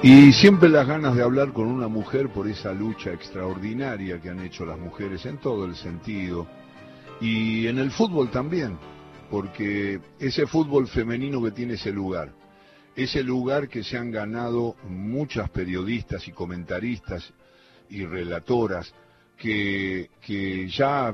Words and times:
Y 0.00 0.32
siempre 0.32 0.68
las 0.68 0.86
ganas 0.86 1.16
de 1.16 1.24
hablar 1.24 1.52
con 1.52 1.66
una 1.66 1.88
mujer 1.88 2.28
por 2.28 2.46
esa 2.46 2.72
lucha 2.72 3.12
extraordinaria 3.12 4.20
que 4.20 4.30
han 4.30 4.38
hecho 4.38 4.64
las 4.64 4.78
mujeres 4.78 5.26
en 5.26 5.38
todo 5.38 5.64
el 5.64 5.74
sentido. 5.74 6.46
Y 7.20 7.66
en 7.66 7.78
el 7.78 7.90
fútbol 7.90 8.30
también, 8.30 8.78
porque 9.28 10.00
ese 10.20 10.46
fútbol 10.46 10.86
femenino 10.86 11.42
que 11.42 11.50
tiene 11.50 11.74
ese 11.74 11.90
lugar, 11.90 12.32
ese 12.94 13.24
lugar 13.24 13.68
que 13.68 13.82
se 13.82 13.98
han 13.98 14.12
ganado 14.12 14.76
muchas 14.88 15.50
periodistas 15.50 16.28
y 16.28 16.32
comentaristas 16.32 17.32
y 17.90 18.04
relatoras, 18.04 18.94
que, 19.36 20.10
que 20.20 20.68
ya 20.68 21.12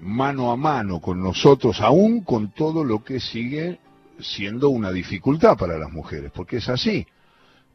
mano 0.00 0.50
a 0.50 0.56
mano 0.56 0.98
con 0.98 1.22
nosotros, 1.22 1.82
aún 1.82 2.22
con 2.24 2.52
todo 2.52 2.82
lo 2.84 3.04
que 3.04 3.20
sigue 3.20 3.80
siendo 4.18 4.70
una 4.70 4.90
dificultad 4.92 5.58
para 5.58 5.76
las 5.76 5.92
mujeres, 5.92 6.32
porque 6.34 6.56
es 6.56 6.70
así 6.70 7.06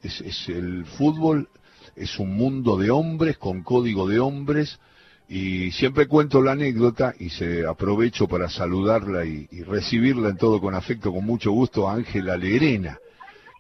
es, 0.04 0.49
el 0.49 0.86
fútbol 0.86 1.50
es 1.96 2.19
un 2.19 2.36
mundo 2.36 2.78
de 2.78 2.89
hombres 2.91 3.37
con 3.37 3.64
código 3.64 4.07
de 4.07 4.19
hombres 4.19 4.79
y 5.27 5.71
siempre 5.71 6.07
cuento 6.07 6.41
la 6.41 6.54
anécdota 6.54 7.14
y 7.18 7.29
se 7.29 7.65
aprovecho 7.65 8.27
para 8.27 8.50
saludarla 8.50 9.24
y, 9.24 9.47
recibirla 9.64 10.29
en 10.29 10.37
todo 10.37 10.60
con 10.60 10.75
afecto, 10.75 11.14
con 11.14 11.25
mucho 11.25 11.51
gusto, 11.51 11.89
Ángela 11.89 12.36
Lerena. 12.36 13.00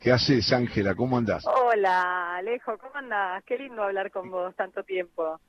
¿Qué 0.01 0.11
haces, 0.11 0.51
Ángela? 0.51 0.95
¿Cómo 0.95 1.17
andás? 1.17 1.45
Hola, 1.45 2.35
Alejo, 2.35 2.77
¿cómo 2.77 2.95
andás? 2.95 3.43
Qué 3.45 3.57
lindo 3.57 3.83
hablar 3.83 4.11
con 4.11 4.29
vos 4.29 4.53
tanto 4.55 4.83
tiempo. 4.83 5.39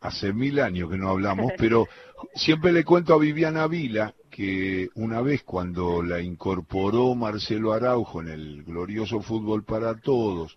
Hace 0.00 0.32
mil 0.32 0.60
años 0.60 0.88
que 0.88 0.96
no 0.96 1.10
hablamos, 1.10 1.52
pero 1.58 1.86
siempre 2.34 2.72
le 2.72 2.84
cuento 2.84 3.12
a 3.12 3.18
Viviana 3.18 3.66
Vila 3.66 4.14
que 4.38 4.88
una 4.94 5.20
vez 5.20 5.42
cuando 5.42 6.00
la 6.00 6.20
incorporó 6.20 7.16
Marcelo 7.16 7.72
Araujo 7.72 8.20
en 8.20 8.28
el 8.28 8.62
glorioso 8.62 9.20
fútbol 9.20 9.64
para 9.64 9.96
todos 9.96 10.56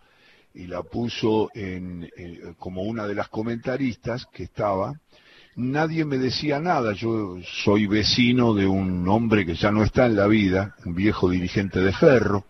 y 0.53 0.67
la 0.67 0.83
puso 0.83 1.49
en, 1.55 2.07
eh, 2.15 2.53
como 2.59 2.83
una 2.83 3.07
de 3.07 3.15
las 3.15 3.29
comentaristas 3.29 4.27
que 4.31 4.43
estaba, 4.43 4.93
nadie 5.55 6.05
me 6.05 6.19
decía 6.19 6.59
nada. 6.59 6.93
Yo 6.93 7.37
soy 7.63 7.87
vecino 7.87 8.53
de 8.53 8.67
un 8.67 9.09
hombre 9.09 9.47
que 9.47 9.55
ya 9.55 9.71
no 9.71 9.83
está 9.83 10.05
en 10.05 10.15
la 10.15 10.27
vida, 10.27 10.75
un 10.85 10.93
viejo 10.93 11.27
dirigente 11.27 11.79
de 11.79 11.91
ferro, 11.91 12.45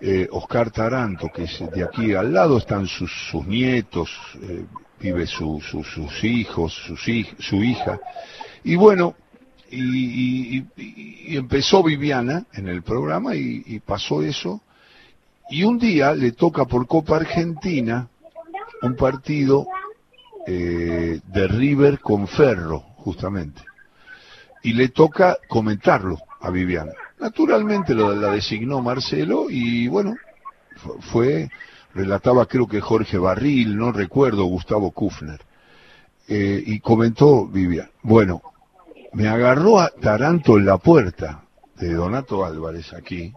eh, 0.00 0.26
Oscar 0.30 0.70
Taranto, 0.70 1.28
que 1.28 1.42
es 1.42 1.62
de 1.70 1.84
aquí 1.84 2.14
al 2.14 2.32
lado, 2.32 2.56
están 2.56 2.86
sus, 2.86 3.34
nietos, 3.46 4.08
eh, 4.40 4.64
vive 4.98 5.26
su, 5.26 5.60
sus 5.60 6.24
hijos, 6.24 6.72
su 7.38 7.56
hija. 7.62 8.00
Y 8.64 8.76
bueno, 8.76 9.16
y, 9.70 10.66
empezó 11.36 11.82
Viviana 11.82 12.46
en 12.52 12.68
el 12.68 12.82
programa 12.82 13.34
y, 13.34 13.80
pasó 13.80 14.22
eso. 14.22 14.60
Y 15.50 15.64
un 15.64 15.78
día 15.78 16.14
le 16.14 16.32
toca 16.32 16.64
por 16.64 16.86
Copa 16.86 17.16
Argentina 17.16 18.08
un 18.82 18.96
partido 18.96 19.66
eh, 20.46 21.20
de 21.24 21.48
River 21.48 22.00
con 22.00 22.26
Ferro, 22.28 22.80
justamente. 22.96 23.62
Y 24.62 24.72
le 24.74 24.88
toca 24.88 25.38
comentarlo 25.48 26.18
a 26.40 26.50
Viviana. 26.50 26.92
Naturalmente 27.18 27.94
la 27.94 28.30
designó 28.30 28.80
Marcelo 28.80 29.46
y 29.50 29.88
bueno, 29.88 30.14
fue, 31.12 31.50
relataba 31.94 32.46
creo 32.46 32.66
que 32.66 32.80
Jorge 32.80 33.18
Barril, 33.18 33.76
no 33.76 33.92
recuerdo, 33.92 34.44
Gustavo 34.44 34.90
Kufner. 34.92 35.40
Eh, 36.28 36.62
y 36.64 36.80
comentó 36.80 37.46
Viviana. 37.46 37.90
Bueno, 38.02 38.40
me 39.12 39.28
agarró 39.28 39.80
a 39.80 39.90
Taranto 39.90 40.56
en 40.56 40.66
la 40.66 40.78
puerta 40.78 41.42
de 41.76 41.94
Donato 41.94 42.44
Álvarez 42.44 42.92
aquí. 42.92 43.32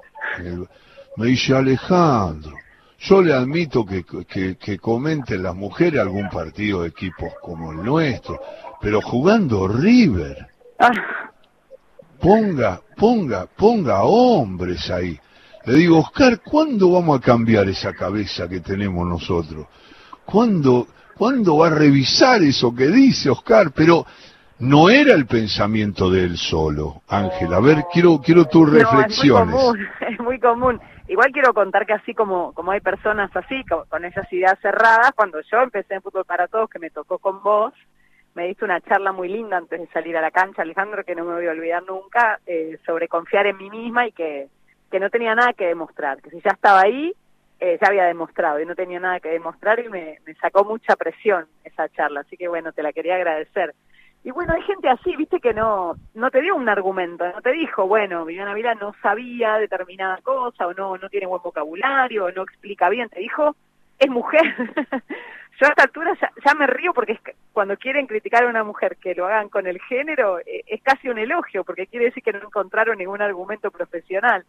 me 1.17 1.27
dice, 1.27 1.55
Alejandro, 1.55 2.55
yo 2.99 3.21
le 3.21 3.33
admito 3.33 3.85
que, 3.85 4.05
que, 4.57 4.79
comenten 4.79 5.43
las 5.43 5.55
mujeres 5.55 6.01
algún 6.01 6.29
partido 6.29 6.81
de 6.81 6.89
equipos 6.89 7.33
como 7.41 7.71
el 7.71 7.83
nuestro, 7.83 8.39
pero 8.81 9.01
jugando 9.01 9.67
River. 9.67 10.47
Ponga, 12.19 12.81
ponga, 12.95 13.47
ponga 13.47 14.03
hombres 14.03 14.89
ahí. 14.89 15.19
Le 15.65 15.73
digo, 15.75 15.99
Oscar, 15.99 16.41
¿cuándo 16.41 16.91
vamos 16.91 17.19
a 17.19 17.21
cambiar 17.21 17.67
esa 17.67 17.93
cabeza 17.93 18.47
que 18.47 18.59
tenemos 18.59 19.07
nosotros? 19.07 19.67
¿Cuándo, 20.25 20.87
¿cuándo 21.17 21.57
va 21.57 21.67
a 21.67 21.71
revisar 21.71 22.41
eso 22.43 22.73
que 22.73 22.87
dice 22.87 23.29
Oscar? 23.29 23.71
Pero 23.71 24.05
no 24.63 24.89
era 24.89 25.13
el 25.13 25.25
pensamiento 25.25 26.09
de 26.09 26.23
él 26.23 26.37
solo, 26.37 27.01
Ángela. 27.09 27.57
A 27.57 27.59
ver, 27.59 27.83
quiero, 27.91 28.21
quiero 28.23 28.45
tus 28.45 28.71
reflexiones. 28.71 29.53
es, 29.53 29.59
muy 29.59 29.59
común, 29.59 29.87
es 29.99 30.19
muy 30.19 30.39
común. 30.39 30.81
Igual 31.09 31.31
quiero 31.33 31.53
contar 31.53 31.85
que 31.85 31.93
así 31.93 32.13
como, 32.13 32.53
como 32.53 32.71
hay 32.71 32.79
personas 32.79 33.29
así, 33.35 33.61
con, 33.89 34.05
esas 34.05 34.31
ideas 34.31 34.57
cerradas, 34.61 35.11
cuando 35.15 35.41
yo 35.41 35.57
empecé 35.57 35.95
en 35.95 36.01
Fútbol 36.01 36.23
para 36.23 36.47
Todos, 36.47 36.69
que 36.69 36.79
me 36.79 36.89
tocó 36.89 37.17
con 37.19 37.43
vos, 37.43 37.73
me 38.35 38.47
diste 38.47 38.63
una 38.63 38.79
charla 38.79 39.11
muy 39.11 39.27
linda 39.27 39.57
antes 39.57 39.81
de 39.81 39.87
salir 39.87 40.15
a 40.15 40.21
la 40.21 40.31
cancha, 40.31 40.61
Alejandro, 40.61 41.03
que 41.03 41.13
no 41.13 41.25
me 41.25 41.33
voy 41.33 41.47
a 41.47 41.51
olvidar 41.51 41.83
nunca, 41.83 42.39
eh, 42.47 42.77
sobre 42.85 43.09
confiar 43.09 43.45
en 43.47 43.57
mí 43.57 43.69
misma 43.69 44.07
y 44.07 44.13
que, 44.13 44.47
que 44.89 44.99
no 44.99 45.09
tenía 45.09 45.35
nada 45.35 45.51
que 45.51 45.67
demostrar, 45.67 46.21
que 46.21 46.29
si 46.29 46.39
ya 46.39 46.51
estaba 46.51 46.81
ahí, 46.81 47.13
eh, 47.59 47.77
ya 47.81 47.89
había 47.89 48.05
demostrado 48.05 48.61
y 48.61 48.65
no 48.65 48.75
tenía 48.75 49.01
nada 49.01 49.19
que 49.19 49.29
demostrar 49.29 49.79
y 49.81 49.89
me, 49.89 50.19
me 50.25 50.33
sacó 50.35 50.63
mucha 50.63 50.95
presión 50.95 51.47
esa 51.65 51.89
charla, 51.89 52.21
así 52.21 52.37
que 52.37 52.47
bueno, 52.47 52.71
te 52.71 52.81
la 52.81 52.93
quería 52.93 53.15
agradecer. 53.15 53.75
Y 54.23 54.31
bueno, 54.31 54.53
hay 54.53 54.61
gente 54.61 54.89
así, 54.89 55.15
viste, 55.17 55.39
que 55.39 55.53
no 55.53 55.95
no 56.13 56.31
te 56.31 56.41
dio 56.41 56.55
un 56.55 56.69
argumento, 56.69 57.25
no 57.25 57.41
te 57.41 57.51
dijo, 57.51 57.87
bueno, 57.87 58.23
Viviana 58.25 58.53
Vila 58.53 58.73
no 58.75 58.93
sabía 59.01 59.57
determinada 59.57 60.17
cosa, 60.21 60.67
o 60.67 60.73
no 60.73 60.97
no 60.97 61.09
tiene 61.09 61.27
buen 61.27 61.41
vocabulario, 61.41 62.25
o 62.25 62.31
no 62.31 62.43
explica 62.43 62.87
bien, 62.89 63.09
te 63.09 63.19
dijo, 63.19 63.55
es 63.99 64.09
mujer. 64.09 64.41
Yo 65.59 65.67
a 65.67 65.69
esta 65.69 65.83
altura 65.83 66.13
ya, 66.43 66.53
me 66.55 66.67
río 66.67 66.93
porque 66.93 67.13
es 67.13 67.19
cuando 67.51 67.77
quieren 67.77 68.07
criticar 68.07 68.43
a 68.43 68.49
una 68.49 68.63
mujer 68.63 68.97
que 68.97 69.13
lo 69.13 69.27
hagan 69.27 69.49
con 69.49 69.67
el 69.67 69.79
género, 69.81 70.39
eh, 70.39 70.63
es 70.67 70.81
casi 70.81 71.09
un 71.09 71.19
elogio, 71.19 71.63
porque 71.63 71.87
quiere 71.87 72.05
decir 72.05 72.23
que 72.23 72.33
no 72.33 72.39
encontraron 72.39 72.97
ningún 72.97 73.21
argumento 73.21 73.69
profesional. 73.71 74.45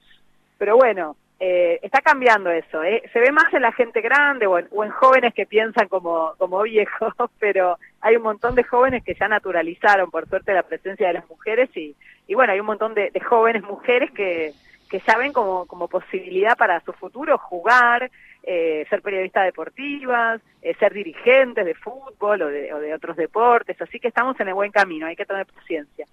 Pero 0.57 0.77
bueno, 0.77 1.17
eh, 1.47 1.79
está 1.83 2.01
cambiando 2.01 2.51
eso, 2.51 2.83
¿eh? 2.83 3.03
se 3.13 3.21
ve 3.21 3.31
más 3.31 3.53
en 3.53 3.61
la 3.61 3.73
gente 3.73 4.01
grande 4.01 4.47
o 4.47 4.59
en, 4.59 4.91
jóvenes 4.93 5.35
que 5.35 5.45
piensan 5.45 5.89
como, 5.89 6.33
como 6.39 6.63
viejos, 6.63 7.13
pero 7.39 7.79
hay 8.01 8.17
un 8.17 8.23
montón 8.23 8.55
de 8.55 8.65
jóvenes 8.65 9.05
que 9.05 9.15
ya 9.15 9.29
naturalizaron, 9.29 10.11
por 10.11 10.27
suerte, 10.27 10.55
la 10.55 10.63
presencia 10.63 11.07
de 11.07 11.13
las 11.13 11.29
mujeres 11.29 11.69
y, 11.77 11.95
y 12.27 12.35
bueno, 12.35 12.55
hay 12.55 12.61
un 12.61 12.67
montón 12.67 12.95
de, 12.95 13.13
jóvenes 13.21 13.63
mujeres 13.63 14.11
que, 14.13 14.55
que 14.89 15.03
ya 15.07 15.19
ven 15.19 15.35
como, 15.35 15.67
como 15.67 15.87
posibilidad 15.87 16.57
para 16.57 16.81
su 16.81 16.95
futuro 16.95 17.37
jugar, 17.37 18.11
eh, 18.43 18.87
ser 18.89 19.03
periodistas 19.03 19.45
deportivas, 19.45 20.41
eh, 20.63 20.75
ser 20.79 20.95
dirigentes 20.95 21.67
de 21.67 21.75
fútbol 21.75 22.41
o 22.41 22.49
de, 22.49 22.73
o 22.73 22.79
de 22.79 22.95
otros 22.95 23.19
deportes, 23.19 23.79
así 23.83 24.01
que 24.01 24.09
estamos 24.09 24.41
en 24.41 24.49
el 24.49 24.55
buen 24.55 24.73
camino, 24.73 25.07
hay 25.07 25.17
que 25.17 25.27
tener 25.27 25.45
paciencia. 25.45 26.07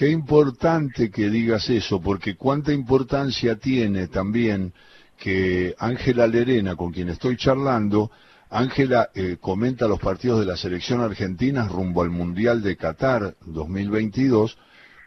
Qué 0.00 0.08
importante 0.08 1.10
que 1.10 1.28
digas 1.28 1.68
eso, 1.68 2.00
porque 2.00 2.34
cuánta 2.34 2.72
importancia 2.72 3.56
tiene 3.56 4.08
también 4.08 4.72
que 5.18 5.74
Ángela 5.78 6.26
Lerena, 6.26 6.74
con 6.74 6.90
quien 6.90 7.10
estoy 7.10 7.36
charlando, 7.36 8.10
Ángela 8.48 9.10
eh, 9.14 9.36
comenta 9.38 9.86
los 9.86 10.00
partidos 10.00 10.40
de 10.40 10.46
la 10.46 10.56
selección 10.56 11.02
argentina 11.02 11.68
rumbo 11.68 12.00
al 12.00 12.08
Mundial 12.08 12.62
de 12.62 12.78
Qatar 12.78 13.34
2022 13.44 14.56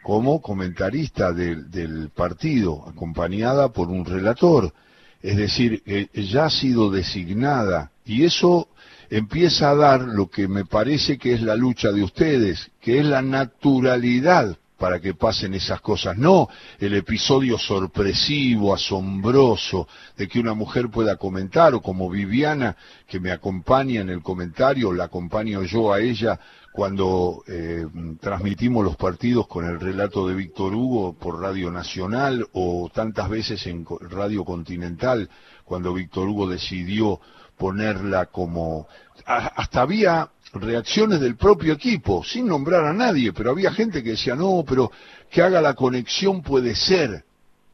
como 0.04 0.40
comentarista 0.40 1.32
del 1.32 2.10
partido, 2.14 2.88
acompañada 2.88 3.72
por 3.72 3.88
un 3.88 4.04
relator. 4.04 4.72
Es 5.20 5.36
decir, 5.36 5.82
eh, 5.86 6.06
ya 6.22 6.44
ha 6.44 6.50
sido 6.50 6.92
designada 6.92 7.90
y 8.04 8.22
eso 8.22 8.68
empieza 9.10 9.70
a 9.70 9.74
dar 9.74 10.02
lo 10.02 10.30
que 10.30 10.46
me 10.46 10.64
parece 10.64 11.18
que 11.18 11.32
es 11.32 11.42
la 11.42 11.56
lucha 11.56 11.90
de 11.90 12.04
ustedes, 12.04 12.70
que 12.80 13.00
es 13.00 13.04
la 13.04 13.22
naturalidad 13.22 14.56
para 14.78 15.00
que 15.00 15.14
pasen 15.14 15.54
esas 15.54 15.80
cosas, 15.80 16.16
no 16.18 16.48
el 16.78 16.94
episodio 16.94 17.58
sorpresivo, 17.58 18.74
asombroso, 18.74 19.86
de 20.16 20.26
que 20.28 20.40
una 20.40 20.54
mujer 20.54 20.90
pueda 20.90 21.16
comentar, 21.16 21.74
o 21.74 21.80
como 21.80 22.10
Viviana, 22.10 22.76
que 23.06 23.20
me 23.20 23.30
acompaña 23.30 24.00
en 24.00 24.08
el 24.10 24.22
comentario, 24.22 24.92
la 24.92 25.04
acompaño 25.04 25.62
yo 25.62 25.92
a 25.92 26.00
ella 26.00 26.38
cuando 26.72 27.44
eh, 27.46 27.86
transmitimos 28.20 28.84
los 28.84 28.96
partidos 28.96 29.46
con 29.46 29.64
el 29.64 29.78
relato 29.78 30.26
de 30.26 30.34
Víctor 30.34 30.74
Hugo 30.74 31.16
por 31.16 31.40
Radio 31.40 31.70
Nacional, 31.70 32.44
o 32.52 32.90
tantas 32.92 33.28
veces 33.30 33.64
en 33.68 33.86
Radio 34.10 34.44
Continental, 34.44 35.30
cuando 35.64 35.94
Víctor 35.94 36.28
Hugo 36.28 36.48
decidió 36.48 37.20
ponerla 37.56 38.26
como... 38.26 38.86
Hasta 39.26 39.80
había 39.80 40.28
reacciones 40.52 41.20
del 41.20 41.36
propio 41.36 41.74
equipo, 41.74 42.22
sin 42.24 42.46
nombrar 42.46 42.84
a 42.84 42.92
nadie, 42.92 43.32
pero 43.32 43.50
había 43.50 43.72
gente 43.72 44.02
que 44.02 44.10
decía, 44.10 44.34
no, 44.34 44.64
pero 44.66 44.90
que 45.30 45.42
haga 45.42 45.60
la 45.60 45.74
conexión 45.74 46.42
puede 46.42 46.74
ser, 46.74 47.24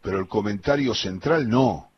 pero 0.03 0.19
el 0.19 0.29
comentario 0.29 0.95
central 0.95 1.49
no. 1.49 1.91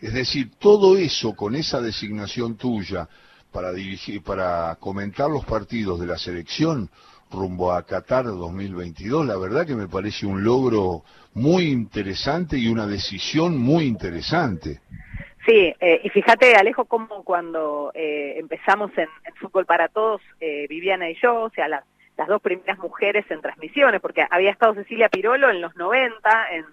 Es 0.00 0.14
decir, 0.14 0.52
todo 0.58 0.96
eso 0.96 1.34
con 1.34 1.54
esa 1.54 1.80
designación 1.80 2.56
tuya 2.56 3.08
para 3.52 3.72
dirigir, 3.72 4.22
para 4.22 4.76
comentar 4.76 5.28
los 5.28 5.44
partidos 5.44 6.00
de 6.00 6.06
la 6.06 6.18
selección 6.18 6.90
rumbo 7.30 7.72
a 7.72 7.84
Qatar 7.84 8.24
2022, 8.24 9.26
la 9.26 9.36
verdad 9.36 9.66
que 9.66 9.76
me 9.76 9.88
parece 9.88 10.26
un 10.26 10.42
logro 10.42 11.04
muy 11.34 11.64
interesante 11.68 12.58
y 12.58 12.68
una 12.68 12.86
decisión 12.86 13.56
muy 13.56 13.84
interesante. 13.84 14.80
Sí, 15.50 15.74
eh, 15.80 16.00
y 16.04 16.08
fíjate, 16.10 16.54
Alejo, 16.54 16.84
cómo 16.84 17.24
cuando 17.24 17.90
eh, 17.92 18.34
empezamos 18.36 18.92
en, 18.96 19.08
Fútbol 19.34 19.66
para 19.66 19.88
Todos, 19.88 20.22
eh, 20.38 20.66
Viviana 20.68 21.10
y 21.10 21.16
yo, 21.20 21.40
o 21.40 21.50
sea, 21.50 21.66
las 21.66 21.82
dos 22.28 22.40
primeras 22.40 22.78
mujeres 22.78 23.28
en 23.32 23.40
transmisiones, 23.40 24.00
porque 24.00 24.24
había 24.30 24.52
estado 24.52 24.74
Cecilia 24.74 25.08
Pirolo 25.08 25.50
en 25.50 25.60
los 25.60 25.74
90 25.74 26.52
en, 26.52 26.66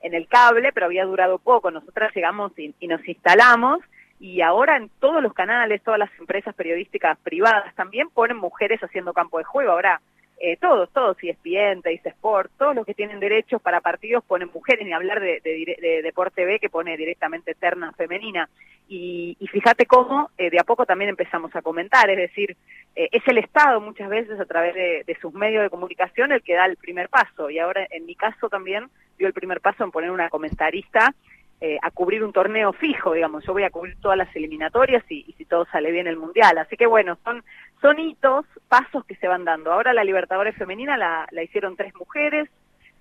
en 0.00 0.14
el 0.14 0.26
cable, 0.26 0.72
pero 0.72 0.86
había 0.86 1.04
durado 1.04 1.38
poco. 1.38 1.70
Nosotras 1.70 2.12
llegamos 2.16 2.50
y, 2.58 2.74
y 2.80 2.88
nos 2.88 3.06
instalamos, 3.06 3.78
y 4.18 4.40
ahora 4.40 4.76
en 4.76 4.90
todos 4.98 5.22
los 5.22 5.32
canales, 5.32 5.80
todas 5.84 6.00
las 6.00 6.10
empresas 6.18 6.52
periodísticas 6.52 7.16
privadas 7.18 7.72
también 7.76 8.10
ponen 8.10 8.38
mujeres 8.38 8.82
haciendo 8.82 9.12
campo 9.12 9.38
de 9.38 9.44
juego. 9.44 9.70
Ahora 9.70 10.00
eh, 10.38 10.58
todos, 10.58 10.90
todos, 10.92 11.16
ESPN, 11.22 11.80
dice 11.82 12.10
Sport, 12.10 12.50
todos 12.58 12.74
los 12.74 12.84
que 12.84 12.92
tienen 12.92 13.20
derechos 13.20 13.62
para 13.62 13.80
partidos 13.80 14.22
ponen 14.22 14.50
mujeres, 14.52 14.84
ni 14.84 14.92
hablar 14.92 15.18
de, 15.20 15.40
de, 15.42 16.02
Deporte 16.02 16.44
B 16.44 16.58
que 16.58 16.68
pone 16.68 16.96
directamente 16.96 17.54
terna 17.54 17.92
femenina. 17.92 18.48
Y, 18.88 19.36
fíjate 19.50 19.86
cómo 19.86 20.30
eh, 20.36 20.50
de 20.50 20.60
a 20.60 20.64
poco 20.64 20.84
también 20.84 21.08
empezamos 21.08 21.56
a 21.56 21.62
comentar, 21.62 22.10
es 22.10 22.18
decir, 22.18 22.56
eh, 22.94 23.08
es 23.10 23.22
el 23.26 23.38
Estado 23.38 23.80
muchas 23.80 24.10
veces 24.10 24.38
a 24.38 24.44
través 24.44 24.74
de, 24.74 25.16
sus 25.20 25.32
medios 25.32 25.62
de 25.62 25.70
comunicación 25.70 26.30
el 26.32 26.42
que 26.42 26.54
da 26.54 26.66
el 26.66 26.76
primer 26.76 27.08
paso. 27.08 27.48
Y 27.48 27.58
ahora 27.58 27.86
en 27.90 28.04
mi 28.04 28.14
caso 28.14 28.50
también 28.50 28.90
dio 29.18 29.26
el 29.26 29.32
primer 29.32 29.62
paso 29.62 29.84
en 29.84 29.90
poner 29.90 30.10
una 30.10 30.28
comentarista 30.28 31.14
eh, 31.60 31.78
a 31.80 31.90
cubrir 31.90 32.22
un 32.22 32.32
torneo 32.32 32.74
fijo, 32.74 33.14
digamos, 33.14 33.42
yo 33.44 33.54
voy 33.54 33.64
a 33.64 33.70
cubrir 33.70 33.96
todas 34.00 34.18
las 34.18 34.34
eliminatorias 34.36 35.02
y, 35.10 35.34
si 35.38 35.46
todo 35.46 35.64
sale 35.72 35.90
bien 35.90 36.06
el 36.06 36.18
Mundial. 36.18 36.58
Así 36.58 36.76
que 36.76 36.86
bueno, 36.86 37.16
son, 37.24 37.42
son 37.80 37.98
hitos, 37.98 38.44
pasos 38.68 39.06
que 39.06 39.16
se 39.16 39.26
van 39.26 39.44
dando. 39.44 39.72
Ahora 39.72 39.94
la 39.94 40.04
Libertadores 40.04 40.54
Femenina 40.56 40.98
la, 40.98 41.26
la 41.30 41.42
hicieron 41.42 41.74
tres 41.74 41.94
mujeres 41.94 42.50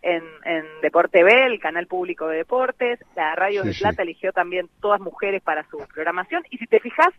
en, 0.02 0.24
en, 0.46 0.63
Deporte 0.81 1.24
B, 1.24 1.48
el 1.48 1.60
canal 1.60 1.88
público 1.88 2.28
de 2.28 2.38
deportes, 2.38 3.00
la 3.16 3.36
Radio 3.36 3.63
de 3.63 3.74
Plata 3.74 4.04
eligió 4.04 4.31
también 4.31 4.69
todas 4.80 5.01
mujeres 5.01 5.42
para 5.42 5.68
su 5.69 5.78
programación 5.94 6.44
y 6.50 6.58
si 6.58 6.68
te 6.68 6.80
fijas, 6.80 7.10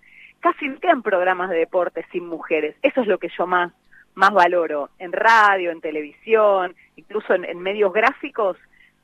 casi 0.41 0.69
no 0.69 0.79
quedan 0.79 1.03
programas 1.03 1.51
de 1.51 1.59
deportes 1.59 2.07
sin 2.13 2.27
mujeres. 2.27 2.77
Eso 2.83 3.03
es 3.03 3.09
lo 3.09 3.19
que 3.19 3.29
yo 3.37 3.47
más, 3.47 3.73
más 4.15 4.33
valoro. 4.33 4.89
En 4.99 5.13
radio, 5.13 5.71
en 5.71 5.81
televisión, 5.81 6.75
incluso 6.95 7.35
en 7.35 7.59
medios 7.59 7.93
gráficos, 7.93 8.57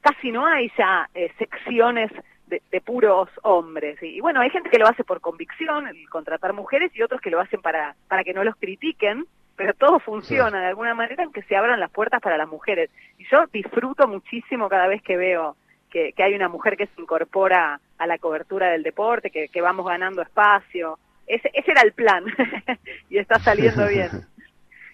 casi 0.02 0.30
no 0.30 0.46
hay 0.46 0.70
ya 0.76 1.08
eh, 1.14 1.32
secciones 1.38 2.10
de, 2.46 2.80
puros 2.82 3.30
hombres. 3.42 3.96
Y, 4.02 4.20
bueno, 4.20 4.40
hay 4.40 4.50
gente 4.50 4.68
que 4.68 4.78
lo 4.78 4.86
hace 4.86 5.04
por 5.04 5.22
convicción, 5.22 5.86
el 5.86 6.08
contratar 6.10 6.52
mujeres, 6.52 6.90
y 6.94 7.00
otros 7.00 7.20
que 7.22 7.30
lo 7.30 7.40
hacen 7.40 7.62
para, 7.62 7.96
para 8.08 8.24
que 8.24 8.34
no 8.34 8.44
los 8.44 8.56
critiquen, 8.56 9.24
pero 9.56 9.72
todo 9.72 10.00
funciona 10.00 10.60
de 10.60 10.66
alguna 10.66 10.94
manera 10.94 11.22
en 11.22 11.32
que 11.32 11.42
se 11.44 11.56
abran 11.56 11.80
las 11.80 11.90
puertas 11.90 12.20
para 12.20 12.36
las 12.36 12.48
mujeres. 12.48 12.90
Y 13.16 13.24
yo 13.30 13.46
disfruto 13.52 14.06
muchísimo 14.06 14.68
cada 14.68 14.86
vez 14.86 15.02
que 15.02 15.16
veo 15.16 15.56
que, 15.90 16.12
hay 16.18 16.34
una 16.34 16.48
mujer 16.48 16.76
que 16.76 16.86
se 16.88 17.00
incorpora 17.00 17.80
a 17.96 18.06
la 18.06 18.18
cobertura 18.18 18.70
del 18.70 18.82
deporte, 18.82 19.30
que, 19.30 19.48
que 19.48 19.60
vamos 19.60 19.86
ganando 19.86 20.20
espacio. 20.20 20.98
Ese, 21.26 21.50
ese 21.54 21.70
era 21.70 21.82
el 21.82 21.92
plan 21.92 22.24
y 23.08 23.18
está 23.18 23.38
saliendo 23.38 23.86
bien. 23.88 24.10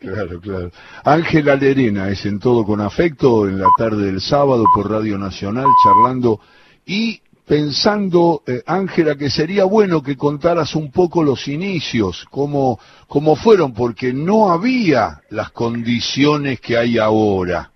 Claro, 0.01 0.41
claro. 0.41 0.71
Ángela 1.05 1.57
Lerena 1.57 2.09
es 2.09 2.25
en 2.25 2.39
todo 2.39 2.65
con 2.65 2.81
afecto 2.81 3.49
en 3.49 3.61
la 3.61 3.69
tarde 3.77 4.07
del 4.07 4.21
sábado 4.21 4.65
por 4.75 4.91
Radio 4.91 5.19
Nacional 5.19 5.67
charlando 5.83 6.41
y 6.87 7.21
pensando, 7.47 8.43
eh, 8.47 8.63
Ángela, 8.67 9.17
que 9.17 9.31
sería 9.31 9.65
bueno 9.65 10.03
que 10.03 10.17
contaras 10.17 10.77
un 10.77 10.93
poco 10.93 11.25
los 11.25 11.49
inicios, 11.49 12.27
cómo, 12.31 12.79
cómo 13.09 13.35
fueron, 13.35 13.73
porque 13.73 14.13
no 14.13 14.51
había 14.53 15.23
las 15.31 15.51
condiciones 15.51 16.61
que 16.61 16.77
hay 16.77 16.99
ahora. 16.99 17.71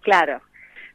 Claro. 0.00 0.40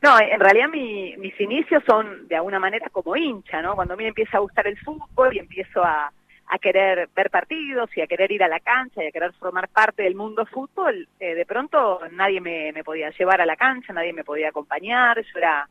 No, 0.01 0.19
en 0.19 0.39
realidad 0.39 0.67
mis 0.69 1.39
inicios 1.39 1.83
son 1.87 2.27
de 2.27 2.35
alguna 2.35 2.59
manera 2.59 2.89
como 2.91 3.15
hincha, 3.15 3.61
¿no? 3.61 3.75
Cuando 3.75 3.93
a 3.93 3.97
mí 3.97 4.03
me 4.03 4.09
empieza 4.09 4.37
a 4.37 4.41
gustar 4.41 4.67
el 4.67 4.77
fútbol 4.79 5.35
y 5.35 5.39
empiezo 5.39 5.83
a, 5.83 6.11
a 6.47 6.59
querer 6.59 7.09
ver 7.15 7.29
partidos 7.29 7.89
y 7.97 8.01
a 8.01 8.07
querer 8.07 8.31
ir 8.31 8.43
a 8.43 8.47
la 8.47 8.59
cancha 8.59 9.03
y 9.03 9.07
a 9.07 9.11
querer 9.11 9.33
formar 9.33 9.67
parte 9.67 10.03
del 10.03 10.15
mundo 10.15 10.45
fútbol, 10.45 11.07
eh, 11.19 11.33
de 11.33 11.45
pronto 11.45 12.01
nadie 12.11 12.39
me, 12.39 12.71
me, 12.71 12.83
podía 12.83 13.09
llevar 13.09 13.41
a 13.41 13.45
la 13.45 13.55
cancha, 13.55 13.93
nadie 13.93 14.13
me 14.13 14.23
podía 14.23 14.49
acompañar, 14.49 15.21
yo 15.21 15.37
era 15.37 15.67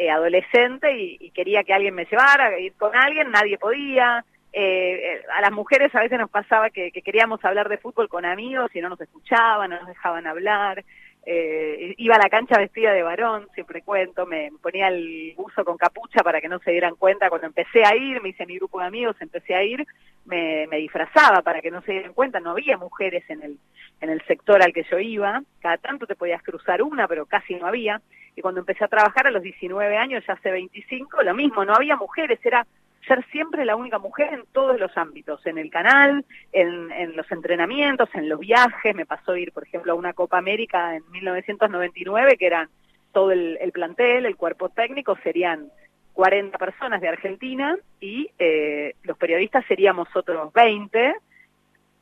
eh, 0.00 0.10
adolescente 0.10 0.96
y, 0.96 1.30
quería 1.30 1.64
que 1.64 1.74
alguien 1.74 1.94
me 1.94 2.04
llevara, 2.04 2.58
ir 2.58 2.72
con 2.74 2.94
alguien, 2.94 3.30
nadie 3.30 3.58
podía. 3.58 4.24
Eh, 4.52 5.22
a 5.36 5.40
las 5.40 5.52
mujeres 5.52 5.94
a 5.94 6.00
veces 6.00 6.18
nos 6.18 6.30
pasaba 6.30 6.70
que, 6.70 6.90
que, 6.90 7.02
queríamos 7.02 7.44
hablar 7.44 7.68
de 7.68 7.78
fútbol 7.78 8.08
con 8.08 8.24
amigos 8.24 8.70
y 8.74 8.80
no 8.80 8.88
nos 8.88 9.00
escuchaban, 9.00 9.70
no 9.70 9.76
nos 9.78 9.88
dejaban 9.88 10.26
hablar. 10.26 10.84
Eh, 11.30 11.94
iba 11.98 12.14
a 12.14 12.18
la 12.18 12.30
cancha 12.30 12.56
vestida 12.56 12.92
de 12.92 13.02
varón, 13.02 13.48
siempre 13.52 13.82
cuento, 13.82 14.24
me 14.24 14.50
ponía 14.62 14.88
el 14.88 15.34
buzo 15.36 15.62
con 15.62 15.76
capucha 15.76 16.22
para 16.22 16.40
que 16.40 16.48
no 16.48 16.58
se 16.60 16.70
dieran 16.70 16.94
cuenta. 16.94 17.28
Cuando 17.28 17.48
empecé 17.48 17.84
a 17.84 17.94
ir, 17.94 18.22
me 18.22 18.30
hice 18.30 18.46
mi 18.46 18.56
grupo 18.56 18.80
de 18.80 18.86
amigos, 18.86 19.16
empecé 19.20 19.54
a 19.54 19.62
ir, 19.62 19.86
me, 20.28 20.66
me 20.68 20.76
disfrazaba 20.76 21.42
para 21.42 21.60
que 21.60 21.70
no 21.70 21.82
se 21.82 21.92
dieran 21.92 22.12
cuenta. 22.12 22.38
No 22.38 22.50
había 22.50 22.76
mujeres 22.76 23.24
en 23.28 23.42
el, 23.42 23.58
en 24.00 24.10
el 24.10 24.22
sector 24.26 24.62
al 24.62 24.72
que 24.72 24.84
yo 24.90 24.98
iba, 24.98 25.42
cada 25.60 25.78
tanto 25.78 26.06
te 26.06 26.14
podías 26.14 26.42
cruzar 26.42 26.82
una, 26.82 27.08
pero 27.08 27.26
casi 27.26 27.54
no 27.56 27.66
había. 27.66 28.00
Y 28.36 28.40
cuando 28.40 28.60
empecé 28.60 28.84
a 28.84 28.88
trabajar 28.88 29.26
a 29.26 29.30
los 29.30 29.42
19 29.42 29.96
años, 29.96 30.24
ya 30.26 30.34
hace 30.34 30.50
25, 30.50 31.22
lo 31.22 31.34
mismo, 31.34 31.64
no 31.64 31.74
había 31.74 31.96
mujeres, 31.96 32.38
era 32.44 32.66
ser 33.06 33.24
siempre 33.30 33.64
la 33.64 33.74
única 33.74 33.98
mujer 33.98 34.32
en 34.34 34.44
todos 34.52 34.78
los 34.78 34.96
ámbitos, 34.96 35.44
en 35.46 35.58
el 35.58 35.70
canal, 35.70 36.24
en, 36.52 37.16
los 37.16 37.30
entrenamientos, 37.32 38.08
en 38.14 38.28
los 38.28 38.38
viajes. 38.38 38.94
Me 38.94 39.06
pasó 39.06 39.36
ir, 39.36 39.52
por 39.52 39.64
ejemplo, 39.64 39.92
a 39.92 39.96
una 39.96 40.12
Copa 40.12 40.38
América 40.38 40.94
en 40.94 41.02
1999, 41.10 42.36
que 42.36 42.46
eran 42.46 42.68
todo 43.12 43.32
el, 43.32 43.72
plantel, 43.72 44.26
el 44.26 44.36
cuerpo 44.36 44.68
técnico, 44.68 45.16
serían 45.24 45.70
40 46.12 46.58
personas 46.58 47.00
de 47.00 47.08
Argentina 47.08 47.76
y 48.00 48.28
eh, 48.38 48.94
periodistas 49.28 49.66
seríamos 49.66 50.08
otros 50.16 50.50
20. 50.54 51.14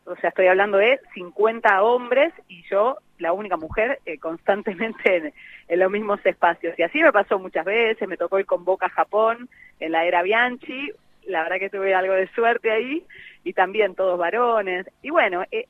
O 0.04 0.14
sea, 0.14 0.28
estoy 0.28 0.46
hablando 0.46 0.78
de 0.78 1.00
50 1.14 1.82
hombres 1.82 2.32
y 2.46 2.62
yo 2.70 2.98
la 3.18 3.32
única 3.32 3.56
mujer 3.56 3.98
eh, 4.06 4.18
constantemente 4.18 5.32
en, 5.68 5.80
los 5.80 5.90
mismos 5.90 6.24
espacios. 6.24 6.78
Y 6.78 6.84
así 6.84 7.02
me 7.02 7.10
pasó 7.10 7.40
muchas 7.40 7.64
veces, 7.64 8.06
me 8.06 8.16
tocó 8.16 8.38
ir 8.38 8.46
con 8.46 8.64
Boca 8.64 8.86
a 8.86 8.90
Japón 8.90 9.48
en 9.80 9.90
la 9.90 10.04
era 10.04 10.22
Bianchi, 10.22 10.92
la 11.24 11.42
verdad 11.42 11.58
que 11.58 11.68
tuve 11.68 11.96
algo 11.96 12.14
de 12.14 12.28
suerte 12.28 12.70
ahí, 12.70 13.04
y 13.42 13.52
también 13.52 13.96
todos 13.96 14.16
varones. 14.16 14.86
Y 15.02 15.10
bueno, 15.10 15.42
eh, 15.50 15.66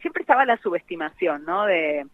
siempre 0.00 0.20
estaba 0.20 0.44
la 0.44 0.58
subestimación, 0.58 1.44
¿no? 1.44 1.66
De, 1.66 2.06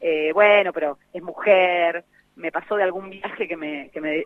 eh, 0.00 0.30
bueno, 0.32 0.72
pero 0.72 0.98
es 1.12 1.20
mujer, 1.20 2.04
me 2.36 2.52
pasó 2.52 2.76
de 2.76 2.84
algún 2.84 3.10
viaje 3.10 3.48
que 3.48 3.56
me, 3.56 3.90
que 3.90 4.00
me 4.00 4.22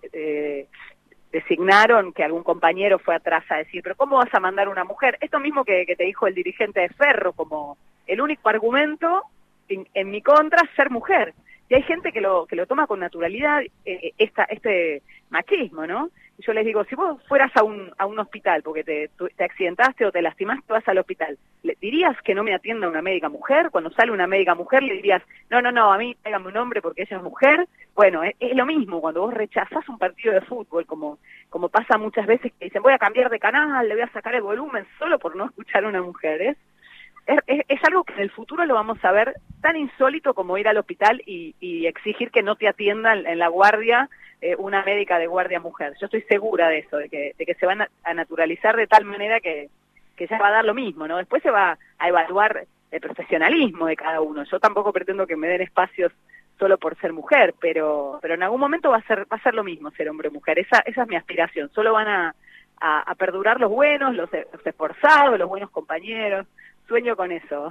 designaron, 1.32 2.12
que 2.12 2.24
algún 2.24 2.42
compañero 2.42 2.98
fue 2.98 3.14
atrás 3.14 3.44
a 3.50 3.56
decir, 3.56 3.82
pero 3.82 3.96
¿cómo 3.96 4.16
vas 4.16 4.32
a 4.34 4.40
mandar 4.40 4.68
una 4.68 4.84
mujer? 4.84 5.16
Esto 5.20 5.38
mismo 5.38 5.64
que, 5.64 5.86
que 5.86 5.96
te 5.96 6.04
dijo 6.04 6.26
el 6.26 6.34
dirigente 6.34 6.80
de 6.80 6.88
Ferro, 6.88 7.32
como 7.32 7.76
el 8.06 8.20
único 8.20 8.48
argumento 8.48 9.22
en, 9.68 10.10
mi 10.10 10.22
contra 10.22 10.62
ser 10.76 10.90
mujer. 10.90 11.34
Y 11.68 11.74
hay 11.74 11.82
gente 11.82 12.12
que 12.12 12.20
lo, 12.20 12.46
que 12.46 12.56
lo 12.56 12.66
toma 12.66 12.86
con 12.86 12.98
naturalidad, 12.98 13.62
eh, 13.84 14.12
esta, 14.18 14.44
este 14.44 15.02
machismo, 15.28 15.86
¿no? 15.86 16.10
Yo 16.40 16.52
les 16.52 16.64
digo, 16.64 16.84
si 16.84 16.94
vos 16.94 17.22
fueras 17.28 17.50
a 17.56 17.62
un, 17.62 17.92
a 17.98 18.06
un 18.06 18.18
hospital 18.18 18.62
porque 18.62 18.84
te, 18.84 19.10
te 19.36 19.44
accidentaste 19.44 20.06
o 20.06 20.12
te 20.12 20.22
lastimaste, 20.22 20.72
vas 20.72 20.86
al 20.88 20.98
hospital, 20.98 21.38
¿le 21.62 21.76
dirías 21.80 22.16
que 22.22 22.34
no 22.34 22.42
me 22.42 22.54
atienda 22.54 22.88
una 22.88 23.02
médica 23.02 23.28
mujer? 23.28 23.70
Cuando 23.70 23.90
sale 23.90 24.12
una 24.12 24.26
médica 24.26 24.54
mujer, 24.54 24.82
le 24.82 24.94
dirías, 24.94 25.22
no, 25.50 25.60
no, 25.60 25.70
no, 25.70 25.92
a 25.92 25.98
mí 25.98 26.16
tráigame 26.22 26.48
un 26.48 26.56
hombre 26.56 26.80
porque 26.80 27.02
ella 27.02 27.18
es 27.18 27.22
mujer. 27.22 27.68
Bueno, 27.94 28.22
es, 28.22 28.34
es, 28.40 28.56
lo 28.56 28.64
mismo 28.64 29.00
cuando 29.00 29.20
vos 29.22 29.34
rechazás 29.34 29.88
un 29.88 29.98
partido 29.98 30.34
de 30.34 30.40
fútbol, 30.40 30.86
como, 30.86 31.18
como 31.48 31.68
pasa 31.68 31.98
muchas 31.98 32.26
veces 32.26 32.52
que 32.58 32.66
dicen, 32.66 32.82
voy 32.82 32.92
a 32.92 32.98
cambiar 32.98 33.30
de 33.30 33.38
canal, 33.38 33.88
le 33.88 33.94
voy 33.94 34.04
a 34.04 34.12
sacar 34.12 34.34
el 34.34 34.42
volumen 34.42 34.86
solo 34.98 35.18
por 35.18 35.36
no 35.36 35.46
escuchar 35.46 35.84
a 35.84 35.88
una 35.88 36.02
mujer. 36.02 36.42
¿eh? 36.42 36.56
Es, 37.46 37.84
algo 37.84 38.04
que 38.04 38.14
en 38.14 38.20
el 38.20 38.30
futuro 38.30 38.64
lo 38.64 38.74
vamos 38.74 39.02
a 39.04 39.12
ver 39.12 39.34
tan 39.60 39.76
insólito 39.76 40.34
como 40.34 40.58
ir 40.58 40.68
al 40.68 40.78
hospital 40.78 41.22
y, 41.26 41.54
exigir 41.86 42.30
que 42.30 42.42
no 42.42 42.56
te 42.56 42.68
atiendan 42.68 43.26
en 43.26 43.38
la 43.38 43.48
guardia 43.48 44.08
eh, 44.40 44.54
una 44.56 44.82
médica 44.82 45.18
de 45.18 45.26
guardia 45.26 45.60
mujer. 45.60 45.94
Yo 46.00 46.06
estoy 46.06 46.22
segura 46.22 46.68
de 46.68 46.78
eso, 46.78 46.96
de 46.96 47.08
que, 47.08 47.34
de 47.36 47.46
que 47.46 47.54
se 47.54 47.66
van 47.66 47.82
a, 47.82 48.14
naturalizar 48.14 48.76
de 48.76 48.86
tal 48.86 49.04
manera 49.04 49.40
que, 49.40 49.68
que 50.16 50.26
ya 50.26 50.38
va 50.38 50.48
a 50.48 50.52
dar 50.52 50.64
lo 50.64 50.74
mismo, 50.74 51.06
¿no? 51.06 51.18
Después 51.18 51.42
se 51.42 51.50
va 51.50 51.78
a 51.98 52.08
evaluar 52.08 52.64
el 52.90 53.00
profesionalismo 53.00 53.86
de 53.86 53.96
cada 53.96 54.20
uno. 54.20 54.44
Yo 54.44 54.58
tampoco 54.60 54.92
pretendo 54.92 55.26
que 55.26 55.36
me 55.36 55.48
den 55.48 55.62
espacios 55.62 56.12
solo 56.58 56.78
por 56.78 56.98
ser 56.98 57.12
mujer, 57.12 57.54
pero 57.60 58.18
pero 58.20 58.34
en 58.34 58.42
algún 58.42 58.60
momento 58.60 58.90
va 58.90 58.98
a 58.98 59.06
ser 59.06 59.20
va 59.32 59.36
a 59.36 59.42
ser 59.42 59.54
lo 59.54 59.64
mismo 59.64 59.90
ser 59.92 60.08
hombre 60.08 60.28
o 60.28 60.32
mujer. 60.32 60.58
Esa 60.58 60.80
esa 60.80 61.02
es 61.02 61.08
mi 61.08 61.16
aspiración. 61.16 61.70
Solo 61.72 61.92
van 61.92 62.08
a, 62.08 62.34
a, 62.80 63.14
perdurar 63.14 63.60
los 63.60 63.70
buenos, 63.70 64.14
los 64.14 64.30
esforzados, 64.64 65.38
los 65.38 65.48
buenos 65.48 65.70
compañeros 65.70 66.46
sueño 66.90 67.14
con 67.14 67.30
eso. 67.30 67.68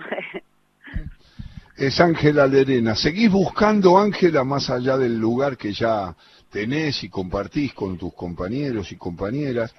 es 1.76 2.00
Ángela 2.00 2.48
Lerena. 2.48 2.96
¿Seguís 2.96 3.30
buscando, 3.30 3.98
Ángela, 3.98 4.46
más 4.46 4.70
allá 4.70 4.98
del 4.98 5.20
lugar 5.20 5.58
que 5.58 5.74
ya 5.74 6.16
tenés 6.50 7.04
y 7.04 7.10
compartís 7.10 7.74
con 7.74 7.98
tus 7.98 8.14
compañeros 8.14 8.94
y 8.94 8.96
compañeras? 8.96 9.76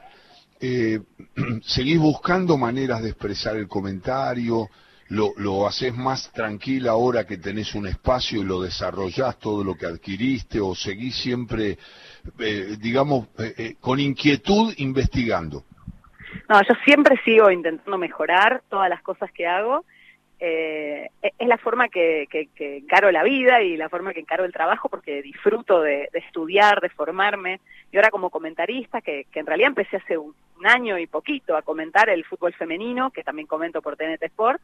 Eh, 0.61 1.01
¿Seguís 1.63 1.99
buscando 1.99 2.59
maneras 2.59 3.03
de 3.03 3.09
expresar 3.09 3.57
el 3.57 3.67
comentario? 3.67 4.69
¿Lo, 5.09 5.33
¿Lo 5.39 5.67
haces 5.67 5.95
más 5.97 6.31
tranquila 6.33 6.91
ahora 6.91 7.27
que 7.27 7.39
tenés 7.39 7.75
un 7.75 7.87
espacio 7.87 8.43
y 8.43 8.45
lo 8.45 8.61
desarrollás 8.61 9.39
todo 9.39 9.65
lo 9.65 9.75
que 9.75 9.87
adquiriste? 9.87 10.61
¿O 10.61 10.75
seguís 10.75 11.17
siempre, 11.17 11.79
eh, 12.39 12.77
digamos, 12.79 13.29
eh, 13.39 13.77
con 13.81 13.99
inquietud 13.99 14.75
investigando? 14.77 15.65
No, 16.51 16.61
yo 16.63 16.75
siempre 16.85 17.17
sigo 17.25 17.49
intentando 17.53 17.97
mejorar 17.97 18.61
todas 18.69 18.91
las 18.91 19.01
cosas 19.03 19.31
que 19.31 19.47
hago. 19.47 19.85
Eh, 20.41 21.09
e-, 21.23 21.33
es 21.39 21.47
la 21.47 21.59
forma 21.59 21.89
que, 21.89 22.27
que, 22.29 22.79
encaro 22.79 23.13
la 23.13 23.23
vida 23.23 23.63
y 23.63 23.77
la 23.77 23.89
forma 23.89 24.13
que 24.13 24.19
encaro 24.19 24.45
el 24.45 24.53
trabajo 24.53 24.89
porque 24.89 25.23
disfruto 25.23 25.81
de, 25.81 26.09
estudiar, 26.13 26.81
de 26.81 26.89
formarme. 26.89 27.61
Y 27.93 27.97
ahora 27.97 28.11
como 28.11 28.31
comentarista, 28.31 29.01
que, 29.01 29.27
en 29.33 29.47
realidad 29.47 29.69
empecé 29.69 29.99
hace 29.99 30.19
un, 30.19 30.35
año 30.63 30.99
y 30.99 31.07
poquito 31.07 31.57
a 31.57 31.63
comentar 31.63 32.11
el 32.11 32.23
fútbol 32.25 32.53
femenino, 32.53 33.11
que 33.13 33.25
también 33.25 33.47
comento 33.47 33.81
por 33.81 33.97
TNT 33.97 34.25
Sport, 34.25 34.61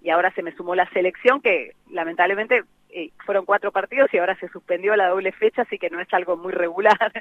y 0.00 0.08
ahora 0.08 0.32
se 0.34 0.42
me 0.42 0.56
sumó 0.56 0.74
la 0.74 0.88
selección, 0.88 1.42
que 1.42 1.72
lamentablemente 1.90 2.62
eh, 2.96 3.10
fueron 3.26 3.44
cuatro 3.44 3.72
partidos 3.72 4.08
y 4.14 4.18
ahora 4.18 4.36
se 4.36 4.48
suspendió 4.48 4.94
la 4.94 5.08
doble 5.08 5.32
fecha, 5.32 5.62
así 5.62 5.78
que 5.78 5.90
no 5.90 5.98
es 5.98 6.06
algo 6.14 6.36
muy 6.36 6.52
regular 6.52 7.12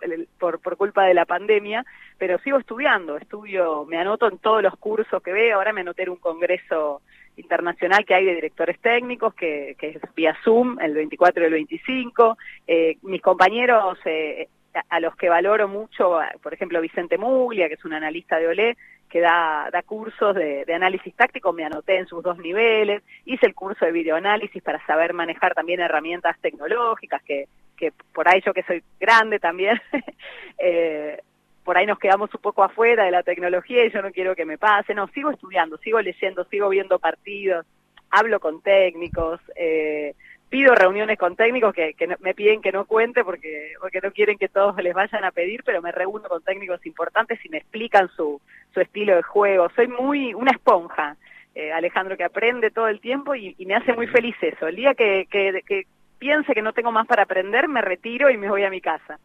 por, 0.38 0.58
por 0.60 0.78
culpa 0.78 1.04
de 1.04 1.12
la 1.12 1.26
pandemia, 1.26 1.84
pero 2.16 2.38
sigo 2.38 2.56
estudiando, 2.56 3.18
estudio, 3.18 3.84
me 3.84 3.98
anoto 3.98 4.26
en 4.26 4.38
todos 4.38 4.62
los 4.62 4.74
cursos 4.76 5.22
que 5.22 5.34
veo, 5.34 5.58
ahora 5.58 5.74
me 5.74 5.82
anoté 5.82 6.04
en 6.04 6.10
un 6.10 6.16
congreso 6.16 7.02
internacional 7.36 8.06
que 8.06 8.14
hay 8.14 8.24
de 8.24 8.36
directores 8.36 8.80
técnicos, 8.80 9.34
que, 9.34 9.76
que 9.78 9.88
es 9.90 10.14
vía 10.14 10.34
Zoom, 10.42 10.80
el 10.80 10.94
24 10.94 11.42
y 11.42 11.46
el 11.46 11.52
25, 11.52 12.38
eh, 12.66 12.96
mis 13.02 13.20
compañeros 13.20 13.98
eh, 14.06 14.48
a 14.88 14.98
los 14.98 15.14
que 15.14 15.28
valoro 15.28 15.68
mucho, 15.68 16.20
por 16.42 16.54
ejemplo 16.54 16.80
Vicente 16.80 17.18
Muglia, 17.18 17.68
que 17.68 17.74
es 17.74 17.84
un 17.84 17.92
analista 17.92 18.38
de 18.38 18.48
Olé, 18.48 18.76
que 19.08 19.20
da, 19.20 19.68
da 19.72 19.82
cursos 19.82 20.34
de, 20.34 20.64
análisis 20.72 21.14
táctico, 21.14 21.52
me 21.52 21.64
anoté 21.64 21.98
en 21.98 22.06
sus 22.06 22.22
dos 22.22 22.38
niveles, 22.38 23.02
hice 23.24 23.46
el 23.46 23.54
curso 23.54 23.84
de 23.84 23.92
videoanálisis 23.92 24.62
para 24.62 24.84
saber 24.86 25.14
manejar 25.14 25.54
también 25.54 25.80
herramientas 25.80 26.38
tecnológicas, 26.40 27.22
que, 27.22 27.48
que 27.76 27.92
por 28.12 28.28
ahí 28.28 28.42
yo 28.44 28.52
que 28.52 28.62
soy 28.64 28.82
grande 29.00 29.38
también, 29.38 29.80
eh, 30.58 31.20
por 31.64 31.76
ahí 31.76 31.86
nos 31.86 31.98
quedamos 31.98 32.34
un 32.34 32.40
poco 32.40 32.62
afuera 32.62 33.04
de 33.04 33.10
la 33.10 33.22
tecnología 33.22 33.84
y 33.84 33.90
yo 33.90 34.00
no 34.02 34.10
quiero 34.10 34.34
que 34.34 34.44
me 34.44 34.58
pase, 34.58 34.94
no, 34.94 35.08
sigo 35.08 35.30
estudiando, 35.30 35.78
sigo 35.78 36.00
leyendo, 36.00 36.44
sigo 36.44 36.68
viendo 36.68 36.98
partidos, 36.98 37.66
hablo 38.10 38.40
con 38.40 38.62
técnicos, 38.62 39.40
eh, 39.56 40.14
pido 40.48 40.74
reuniones 40.74 41.18
con 41.18 41.36
técnicos 41.36 41.74
que, 41.74 41.94
me 42.20 42.34
piden 42.34 42.60
que 42.60 42.72
no 42.72 42.84
cuente 42.86 43.24
porque, 43.24 43.72
porque 43.80 44.00
no 44.00 44.10
quieren 44.12 44.38
que 44.38 44.48
todos 44.48 44.76
les 44.82 44.94
vayan 44.94 45.24
a 45.24 45.30
pedir, 45.30 45.62
pero 45.64 45.82
me 45.82 45.92
reúno 45.92 46.28
con 46.28 46.42
técnicos 46.42 46.84
importantes 46.86 47.44
y 47.44 47.48
me 47.48 47.58
explican 47.58 48.08
su, 48.16 48.40
su 48.72 48.80
estilo 48.80 49.16
de 49.16 49.22
juego. 49.22 49.68
Soy 49.76 49.88
muy 49.88 50.34
una 50.34 50.52
esponja, 50.52 51.16
eh, 51.54 51.72
Alejandro, 51.72 52.16
que 52.16 52.24
aprende 52.24 52.70
todo 52.70 52.88
el 52.88 53.00
tiempo 53.00 53.34
y, 53.34 53.54
me 53.66 53.74
hace 53.74 53.92
muy 53.92 54.06
feliz 54.06 54.36
eso. 54.40 54.66
El 54.66 54.76
día 54.76 54.94
que, 54.94 55.26
que, 55.30 55.62
que 55.66 55.86
piense 56.18 56.54
que 56.54 56.62
no 56.62 56.72
tengo 56.72 56.92
más 56.92 57.06
para 57.06 57.24
aprender, 57.24 57.68
me 57.68 57.82
retiro 57.82 58.30
y 58.30 58.38
me 58.38 58.48
voy 58.48 58.64
a 58.64 58.70
mi 58.70 58.80
casa 58.80 59.18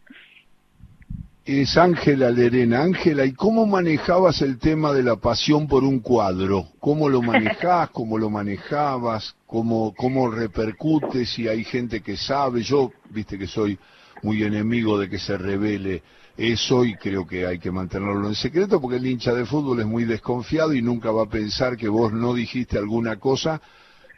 es 1.46 1.78
Ángela 1.78 2.30
Lerena. 2.30 2.84
Ángela, 2.84 3.26
¿y 3.26 3.34
cómo 3.34 3.66
manejabas 3.66 4.42
el 4.42 4.58
tema 4.58 4.94
de 4.94 5.04
la 5.04 5.18
pasión 5.18 5.68
por 5.68 5.84
un 5.84 6.00
cuadro? 6.00 6.68
¿Cómo 6.80 7.10
lo 7.10 7.22
manejás? 7.22 7.90
¿Cómo 7.92 8.18
lo 8.18 8.30
manejabas? 8.30 9.36
¿Cómo, 9.46 9.94
cómo 9.96 10.30
repercute? 10.30 11.26
Si 11.26 11.48
hay 11.48 11.64
gente 11.64 12.02
que 12.02 12.16
sabe. 12.16 12.64
Yo, 12.64 12.92
viste 13.10 13.38
que 13.38 13.48
soy 13.48 13.78
muy 14.22 14.44
enemigo 14.44 14.98
de 14.98 15.10
que 15.10 15.20
se 15.20 15.38
revele 15.38 16.02
eso 16.38 16.86
y 16.86 16.96
creo 16.96 17.28
que 17.28 17.46
hay 17.46 17.60
que 17.60 17.72
mantenerlo 17.72 18.28
en 18.28 18.36
secreto 18.36 18.82
porque 18.82 18.98
el 18.98 19.06
hincha 19.06 19.34
de 19.34 19.46
fútbol 19.46 19.82
es 19.82 19.86
muy 19.86 20.06
desconfiado 20.06 20.74
y 20.74 20.82
nunca 20.82 21.12
va 21.12 21.24
a 21.24 21.30
pensar 21.30 21.78
que 21.78 21.88
vos 21.88 22.12
no 22.12 22.34
dijiste 22.34 22.78
alguna 22.78 23.18
cosa 23.18 23.62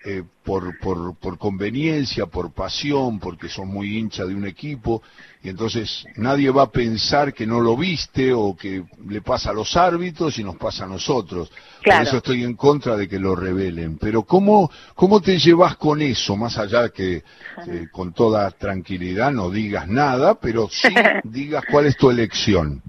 eh, 0.07 0.23
por, 0.43 0.77
por, 0.77 1.17
por, 1.17 1.39
conveniencia, 1.39 2.27
por 2.27 2.53
pasión, 2.53 3.19
porque 3.19 3.49
son 3.49 3.69
muy 3.69 3.97
hincha 3.97 4.23
de 4.23 4.35
un 4.35 4.45
equipo, 4.45 5.01
y 5.41 5.49
entonces 5.49 6.05
nadie 6.17 6.51
va 6.51 6.61
a 6.63 6.71
pensar 6.71 7.33
que 7.33 7.47
no 7.47 7.59
lo 7.59 7.75
viste 7.75 8.31
o 8.31 8.55
que 8.55 8.83
le 9.07 9.21
pasa 9.21 9.49
a 9.49 9.53
los 9.53 9.75
árbitros 9.75 10.37
y 10.37 10.43
nos 10.43 10.57
pasa 10.57 10.83
a 10.83 10.87
nosotros. 10.87 11.51
Por 11.83 11.93
eso 11.95 12.17
estoy 12.17 12.43
en 12.43 12.53
contra 12.53 12.95
de 12.95 13.07
que 13.07 13.17
lo 13.17 13.35
revelen. 13.35 13.97
Pero 13.97 14.21
¿cómo, 14.21 14.69
cómo 14.93 15.21
te 15.21 15.39
llevas 15.39 15.75
con 15.77 15.99
eso? 16.03 16.35
Más 16.35 16.59
allá 16.59 16.89
que 16.89 17.23
eh, 17.67 17.87
con 17.91 18.13
toda 18.13 18.51
tranquilidad 18.51 19.31
no 19.31 19.49
digas 19.49 19.87
nada, 19.87 20.39
pero 20.39 20.69
sí 20.71 20.93
digas 21.23 21.63
cuál 21.71 21.87
es 21.87 21.97
tu 21.97 22.11
elección. 22.11 22.83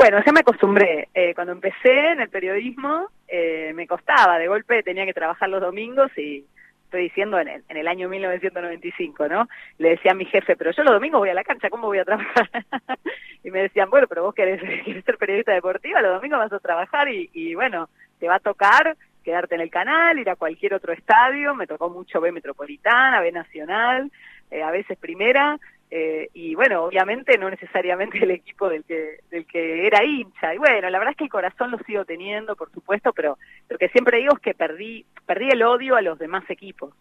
Bueno, 0.00 0.16
ya 0.24 0.32
me 0.32 0.40
acostumbré. 0.40 1.10
Eh, 1.12 1.34
cuando 1.34 1.52
empecé 1.52 2.12
en 2.12 2.22
el 2.22 2.30
periodismo 2.30 3.08
eh, 3.28 3.72
me 3.74 3.86
costaba, 3.86 4.38
de 4.38 4.48
golpe 4.48 4.82
tenía 4.82 5.04
que 5.04 5.12
trabajar 5.12 5.50
los 5.50 5.60
domingos 5.60 6.10
y 6.16 6.46
estoy 6.84 7.02
diciendo 7.02 7.38
en 7.38 7.48
el, 7.48 7.64
en 7.68 7.76
el 7.76 7.86
año 7.86 8.08
1995, 8.08 9.28
¿no? 9.28 9.46
Le 9.76 9.90
decía 9.90 10.12
a 10.12 10.14
mi 10.14 10.24
jefe, 10.24 10.56
pero 10.56 10.70
yo 10.70 10.84
los 10.84 10.94
domingos 10.94 11.20
voy 11.20 11.28
a 11.28 11.34
la 11.34 11.44
cancha, 11.44 11.68
¿cómo 11.68 11.88
voy 11.88 11.98
a 11.98 12.06
trabajar? 12.06 12.48
y 13.44 13.50
me 13.50 13.60
decían, 13.60 13.90
bueno, 13.90 14.06
pero 14.08 14.22
vos 14.22 14.34
querés, 14.34 14.62
ser 15.04 15.18
periodista 15.18 15.52
deportiva, 15.52 16.00
los 16.00 16.14
domingos 16.14 16.38
vas 16.38 16.52
a 16.54 16.60
trabajar 16.60 17.06
y, 17.10 17.54
bueno, 17.54 17.90
te 18.18 18.26
va 18.26 18.36
a 18.36 18.40
tocar 18.40 18.96
quedarte 19.22 19.54
en 19.54 19.60
el 19.60 19.70
canal, 19.70 20.18
ir 20.18 20.30
a 20.30 20.36
cualquier 20.36 20.72
otro 20.72 20.94
estadio, 20.94 21.54
me 21.54 21.66
tocó 21.66 21.90
mucho 21.90 22.22
B 22.22 22.32
Metropolitana, 22.32 23.20
B 23.20 23.32
Nacional, 23.32 24.10
eh, 24.50 24.62
a 24.62 24.70
veces 24.70 24.96
Primera, 24.96 25.58
eh, 25.90 26.28
y 26.34 26.54
bueno, 26.54 26.84
obviamente 26.84 27.36
no 27.36 27.50
necesariamente 27.50 28.18
el 28.18 28.30
equipo 28.30 28.68
del 28.68 28.84
que, 28.84 29.20
del 29.30 29.44
que 29.46 29.86
era 29.86 30.04
hincha. 30.04 30.54
Y 30.54 30.58
bueno, 30.58 30.88
la 30.88 30.98
verdad 30.98 31.12
es 31.12 31.16
que 31.16 31.24
el 31.24 31.30
corazón 31.30 31.70
lo 31.70 31.78
sigo 31.80 32.04
teniendo, 32.04 32.54
por 32.56 32.70
supuesto, 32.70 33.12
pero 33.12 33.38
lo 33.68 33.78
que 33.78 33.88
siempre 33.88 34.18
digo 34.18 34.34
es 34.34 34.40
que 34.40 34.54
perdí, 34.54 35.04
perdí 35.26 35.48
el 35.50 35.62
odio 35.62 35.96
a 35.96 36.02
los 36.02 36.18
demás 36.18 36.48
equipos. 36.48 36.94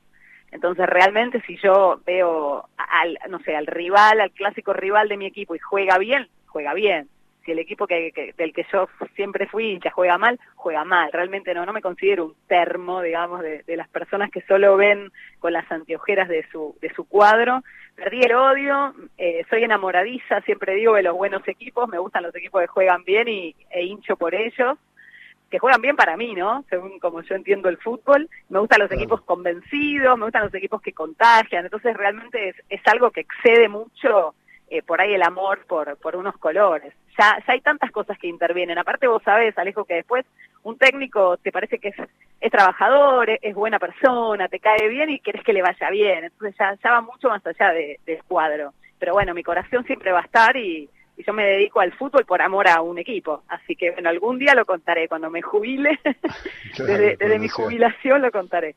Entonces 0.51 0.87
realmente 0.87 1.41
si 1.41 1.57
yo 1.57 2.01
veo 2.05 2.67
al, 2.77 3.19
no 3.29 3.39
sé, 3.39 3.55
al 3.55 3.67
rival, 3.67 4.19
al 4.19 4.31
clásico 4.31 4.73
rival 4.73 5.07
de 5.07 5.17
mi 5.17 5.27
equipo 5.27 5.55
y 5.55 5.59
juega 5.59 5.99
bien, 5.99 6.27
juega 6.47 6.73
bien 6.73 7.07
si 7.49 7.53
el 7.53 7.59
equipo 7.59 7.87
que, 7.87 8.33
del 8.37 8.53
que 8.53 8.65
yo 8.71 8.87
siempre 9.15 9.47
fui 9.47 9.71
hincha 9.71 9.89
juega 9.89 10.19
mal, 10.19 10.39
juega 10.55 10.83
mal. 10.83 11.11
Realmente 11.11 11.53
no, 11.55 11.65
no 11.65 11.73
me 11.73 11.81
considero 11.81 12.25
un 12.25 12.35
termo, 12.47 13.01
digamos, 13.01 13.41
de, 13.41 13.63
las 13.75 13.89
personas 13.89 14.29
que 14.29 14.41
solo 14.41 14.77
ven 14.77 15.11
con 15.39 15.51
las 15.53 15.69
anteojeras 15.71 16.29
de 16.29 16.45
su, 16.51 16.75
de 16.79 16.93
su 16.93 17.05
cuadro. 17.05 17.63
Perdí 17.95 18.21
el 18.21 18.35
odio, 18.35 18.93
eh, 19.17 19.43
soy 19.49 19.63
enamoradiza, 19.63 20.41
siempre 20.41 20.75
digo 20.75 20.93
de 20.93 21.03
los 21.03 21.15
buenos 21.15 21.47
equipos, 21.47 21.89
me 21.89 21.97
gustan 21.97 22.23
los 22.23 22.35
equipos 22.35 22.61
que 22.61 22.67
juegan 22.67 23.03
bien 23.03 23.27
y, 23.27 23.55
e 23.71 23.83
hincho 23.83 24.15
por 24.15 24.35
ellos 24.35 24.77
que 25.49 25.57
juegan 25.57 25.81
bien 25.81 25.95
para 25.95 26.15
mí, 26.15 26.35
¿no? 26.35 26.63
Según 26.69 26.99
como 26.99 27.23
yo 27.23 27.33
entiendo 27.33 27.69
el 27.69 27.77
fútbol, 27.77 28.29
me 28.49 28.59
gustan 28.59 28.81
los 28.81 28.91
equipos 28.91 29.23
convencidos, 29.23 30.15
me 30.15 30.25
gustan 30.25 30.43
los 30.43 30.53
equipos 30.53 30.79
que 30.79 30.93
contagian, 30.93 31.65
entonces 31.65 31.97
realmente 31.97 32.49
es, 32.49 32.55
es 32.69 32.81
algo 32.85 33.09
que 33.09 33.21
excede 33.21 33.67
mucho 33.67 34.35
eh, 34.71 34.83
por 34.83 35.01
ahí 35.01 35.13
el 35.13 35.23
amor 35.23 35.65
por, 35.67 35.97
por 35.97 36.15
unos 36.15 36.37
colores. 36.37 36.93
Ya, 37.17 37.37
ya 37.45 37.53
hay 37.53 37.61
tantas 37.61 37.91
cosas 37.91 38.17
que 38.17 38.27
intervienen. 38.27 38.77
Aparte 38.77 39.07
vos 39.07 39.21
sabés, 39.23 39.57
Alejo, 39.57 39.85
que 39.85 39.95
después 39.95 40.25
un 40.63 40.77
técnico 40.77 41.37
te 41.37 41.51
parece 41.51 41.79
que 41.79 41.89
es, 41.89 41.95
es 42.39 42.51
trabajador, 42.51 43.29
es, 43.29 43.55
buena 43.55 43.79
persona, 43.79 44.47
te 44.47 44.59
cae 44.59 44.87
bien 44.87 45.09
y 45.09 45.19
querés 45.19 45.43
que 45.43 45.53
le 45.53 45.61
vaya 45.61 45.89
bien. 45.89 46.25
Entonces 46.25 46.55
ya, 46.57 46.75
ya 46.83 46.91
va 46.91 47.01
mucho 47.01 47.29
más 47.29 47.45
allá 47.45 47.71
de, 47.71 47.99
del 48.05 48.23
cuadro. 48.23 48.73
Pero 48.99 49.13
bueno, 49.13 49.33
mi 49.33 49.43
corazón 49.43 49.83
siempre 49.85 50.11
va 50.11 50.19
a 50.19 50.25
estar 50.25 50.55
y, 50.57 50.89
yo 51.25 51.33
me 51.33 51.43
dedico 51.43 51.81
al 51.81 51.91
fútbol 51.91 52.23
por 52.23 52.41
amor 52.41 52.69
a 52.69 52.81
un 52.81 52.97
equipo. 52.97 53.43
Así 53.49 53.75
que 53.75 53.91
bueno, 53.91 54.07
algún 54.07 54.39
día 54.39 54.55
lo 54.55 54.65
contaré. 54.65 55.09
Cuando 55.09 55.29
me 55.29 55.41
jubile, 55.41 55.99
desde, 56.77 57.17
desde 57.17 57.39
mi 57.39 57.49
jubilación 57.49 58.21
lo 58.21 58.31
contaré. 58.31 58.75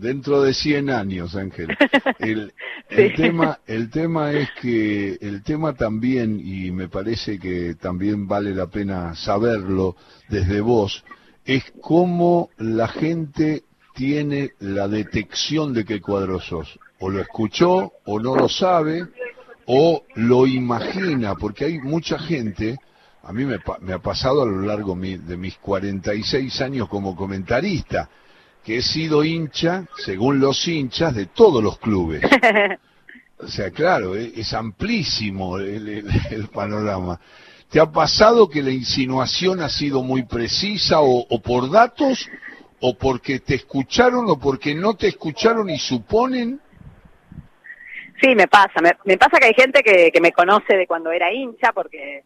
Dentro 0.00 0.40
de 0.40 0.54
100 0.54 0.88
años, 0.88 1.36
Ángel. 1.36 1.76
El, 2.18 3.14
tema, 3.14 3.60
el 3.66 3.90
tema 3.90 4.32
es 4.32 4.48
que, 4.60 5.18
el 5.20 5.44
tema 5.44 5.74
también, 5.74 6.40
y 6.42 6.72
me 6.72 6.88
parece 6.88 7.38
que 7.38 7.74
también 7.74 8.26
vale 8.26 8.52
la 8.52 8.66
pena 8.66 9.14
saberlo 9.14 9.94
desde 10.28 10.60
vos, 10.60 11.04
es 11.44 11.62
cómo 11.80 12.48
la 12.56 12.88
gente 12.88 13.62
tiene 13.94 14.52
la 14.58 14.88
detección 14.88 15.72
de 15.72 15.84
qué 15.84 16.00
cuadro 16.00 16.40
sos. 16.40 16.80
O 16.98 17.10
lo 17.10 17.20
escuchó, 17.20 17.92
o 18.04 18.18
no 18.18 18.34
lo 18.34 18.48
sabe, 18.48 19.06
o 19.66 20.02
lo 20.16 20.46
imagina, 20.46 21.36
porque 21.36 21.66
hay 21.66 21.78
mucha 21.78 22.18
gente, 22.18 22.76
a 23.22 23.32
mí 23.32 23.44
me, 23.44 23.58
me 23.82 23.92
ha 23.92 23.98
pasado 23.98 24.42
a 24.42 24.46
lo 24.46 24.62
largo 24.62 24.96
de 24.96 25.36
mis 25.36 25.58
46 25.58 26.60
años 26.62 26.88
como 26.88 27.14
comentarista, 27.14 28.08
que 28.64 28.78
he 28.78 28.82
sido 28.82 29.24
hincha, 29.24 29.86
según 29.98 30.40
los 30.40 30.66
hinchas, 30.68 31.14
de 31.14 31.26
todos 31.26 31.62
los 31.62 31.78
clubes. 31.78 32.22
O 33.42 33.48
sea, 33.48 33.70
claro, 33.70 34.16
e, 34.16 34.32
es, 34.36 34.52
amplísimo 34.52 35.58
el, 35.58 36.48
panorama. 36.52 37.18
¿Te 37.70 37.80
ha 37.80 37.86
pasado 37.86 38.50
que 38.50 38.62
la 38.62 38.70
insinuación 38.70 39.62
ha 39.62 39.68
sido 39.68 40.02
muy 40.02 40.24
precisa 40.24 41.00
o, 41.00 41.40
por 41.40 41.70
datos 41.70 42.28
o 42.80 42.98
porque 42.98 43.40
te 43.40 43.54
escucharon 43.54 44.26
o 44.28 44.38
porque 44.38 44.74
no 44.74 44.94
te 44.94 45.08
escucharon 45.08 45.70
y 45.70 45.78
suponen? 45.78 46.60
Sí, 48.20 48.34
me 48.34 48.46
pasa. 48.46 48.82
Me, 49.04 49.16
pasa 49.16 49.38
que 49.38 49.46
hay 49.46 49.54
gente 49.54 49.82
que, 49.82 50.10
que, 50.12 50.20
me 50.20 50.32
conoce 50.32 50.76
de 50.76 50.86
cuando 50.86 51.10
era 51.10 51.32
hincha 51.32 51.72
porque 51.72 52.24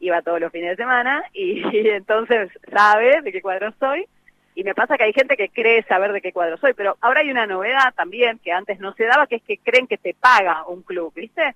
iba 0.00 0.22
todos 0.22 0.40
los 0.40 0.50
fines 0.50 0.70
de 0.70 0.76
semana 0.76 1.24
y 1.34 1.62
entonces 1.88 2.50
sabe 2.72 3.20
de 3.20 3.32
qué 3.32 3.42
cuadro 3.42 3.74
soy 3.78 4.06
y 4.54 4.62
me 4.64 4.74
pasa 4.74 4.96
que 4.96 5.04
hay 5.04 5.12
gente 5.12 5.36
que 5.36 5.48
cree 5.48 5.82
saber 5.84 6.12
de 6.12 6.20
qué 6.20 6.32
cuadro 6.32 6.56
soy, 6.58 6.74
pero 6.74 6.96
ahora 7.00 7.20
hay 7.20 7.30
una 7.30 7.46
novedad 7.46 7.92
también 7.94 8.38
que 8.38 8.52
antes 8.52 8.78
no 8.78 8.94
se 8.94 9.04
daba, 9.04 9.26
que 9.26 9.36
es 9.36 9.42
que 9.42 9.58
creen 9.58 9.86
que 9.86 9.98
te 9.98 10.14
paga 10.14 10.64
un 10.66 10.82
club, 10.82 11.12
¿viste? 11.14 11.54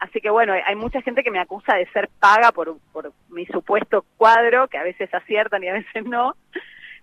Así 0.00 0.20
que 0.20 0.30
bueno, 0.30 0.52
hay 0.52 0.74
mucha 0.74 1.02
gente 1.02 1.22
que 1.22 1.30
me 1.30 1.38
acusa 1.38 1.76
de 1.76 1.86
ser 1.92 2.08
paga 2.18 2.52
por, 2.52 2.78
por 2.92 3.12
mi 3.28 3.46
supuesto 3.46 4.04
cuadro, 4.16 4.66
que 4.66 4.78
a 4.78 4.82
veces 4.82 5.12
aciertan 5.14 5.62
y 5.62 5.68
a 5.68 5.74
veces 5.74 6.04
no. 6.04 6.34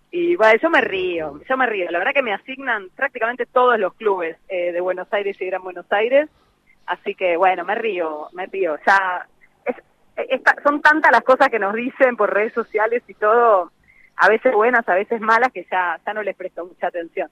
Y 0.10 0.36
bueno, 0.36 0.60
yo 0.62 0.70
me 0.70 0.82
río, 0.82 1.40
yo 1.48 1.58
me 1.58 1.66
río. 1.66 1.92
La 1.92 2.00
verdad 2.00 2.14
que 2.14 2.24
me 2.24 2.34
asignan 2.34 2.90
prácticamente 2.96 3.46
todos 3.46 3.78
los 3.80 3.94
clubes 3.94 4.38
eh, 4.50 4.72
de 4.72 4.82
Buenos 4.82 5.08
Aires 5.12 5.40
y 5.40 5.46
Gran 5.46 5.64
Buenos 5.64 5.86
Aires. 5.92 6.28
Así 6.88 7.14
que 7.14 7.38
bueno, 7.38 7.66
me 7.66 7.76
río, 7.76 8.28
me 8.34 8.48
río. 8.48 8.78
Ya 8.86 9.28
son 10.64 10.82
tantas 10.82 11.12
las 11.12 11.22
cosas 11.22 11.50
que 11.50 11.60
nos 11.60 11.74
dicen 11.74 12.16
por 12.16 12.34
redes 12.34 12.54
sociales 12.54 13.04
y 13.08 13.14
todo, 13.14 13.72
a 14.18 14.30
veces 14.30 14.54
buenas, 14.54 14.88
a 14.90 14.96
veces 14.96 15.22
malas, 15.22 15.52
que 15.54 15.66
ya, 15.72 16.00
ya 16.06 16.14
no 16.14 16.24
les 16.24 16.36
presto 16.36 16.66
mucha 16.66 16.88
atención. 16.88 17.30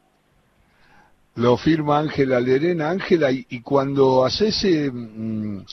Lo 1.36 1.58
firma 1.58 2.00
Ángela 2.00 2.40
Lerena. 2.40 2.90
Ángela, 2.90 3.30
y, 3.32 3.62
cuando 3.62 4.24
haces, 4.24 4.64
eh, 4.64 4.90
mm, 4.92 5.66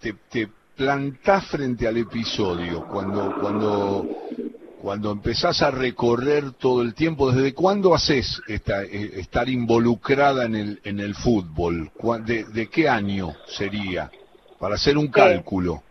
te, 0.00 0.14
te 0.28 0.48
plantás 0.76 1.46
frente 1.46 1.86
al 1.86 1.96
episodio, 1.96 2.86
cuando, 2.88 3.34
cuando, 3.40 4.08
cuando 4.80 5.12
empezás 5.12 5.62
a 5.62 5.70
recorrer 5.70 6.52
todo 6.54 6.82
el 6.82 6.92
tiempo, 6.94 7.30
¿desde 7.30 7.54
cuándo 7.54 7.94
haces 7.94 8.42
esta, 8.48 8.82
eh, 8.82 9.20
estar 9.20 9.48
involucrada 9.48 10.44
en 10.44 10.56
el, 10.56 10.80
en 10.82 10.98
el 10.98 11.14
fútbol? 11.14 11.90
¿De, 12.26 12.44
¿De, 12.44 12.66
qué 12.68 12.88
año 12.88 13.32
sería? 13.46 14.10
Para 14.58 14.74
hacer 14.74 14.98
un 14.98 15.08
cálculo. 15.08 15.82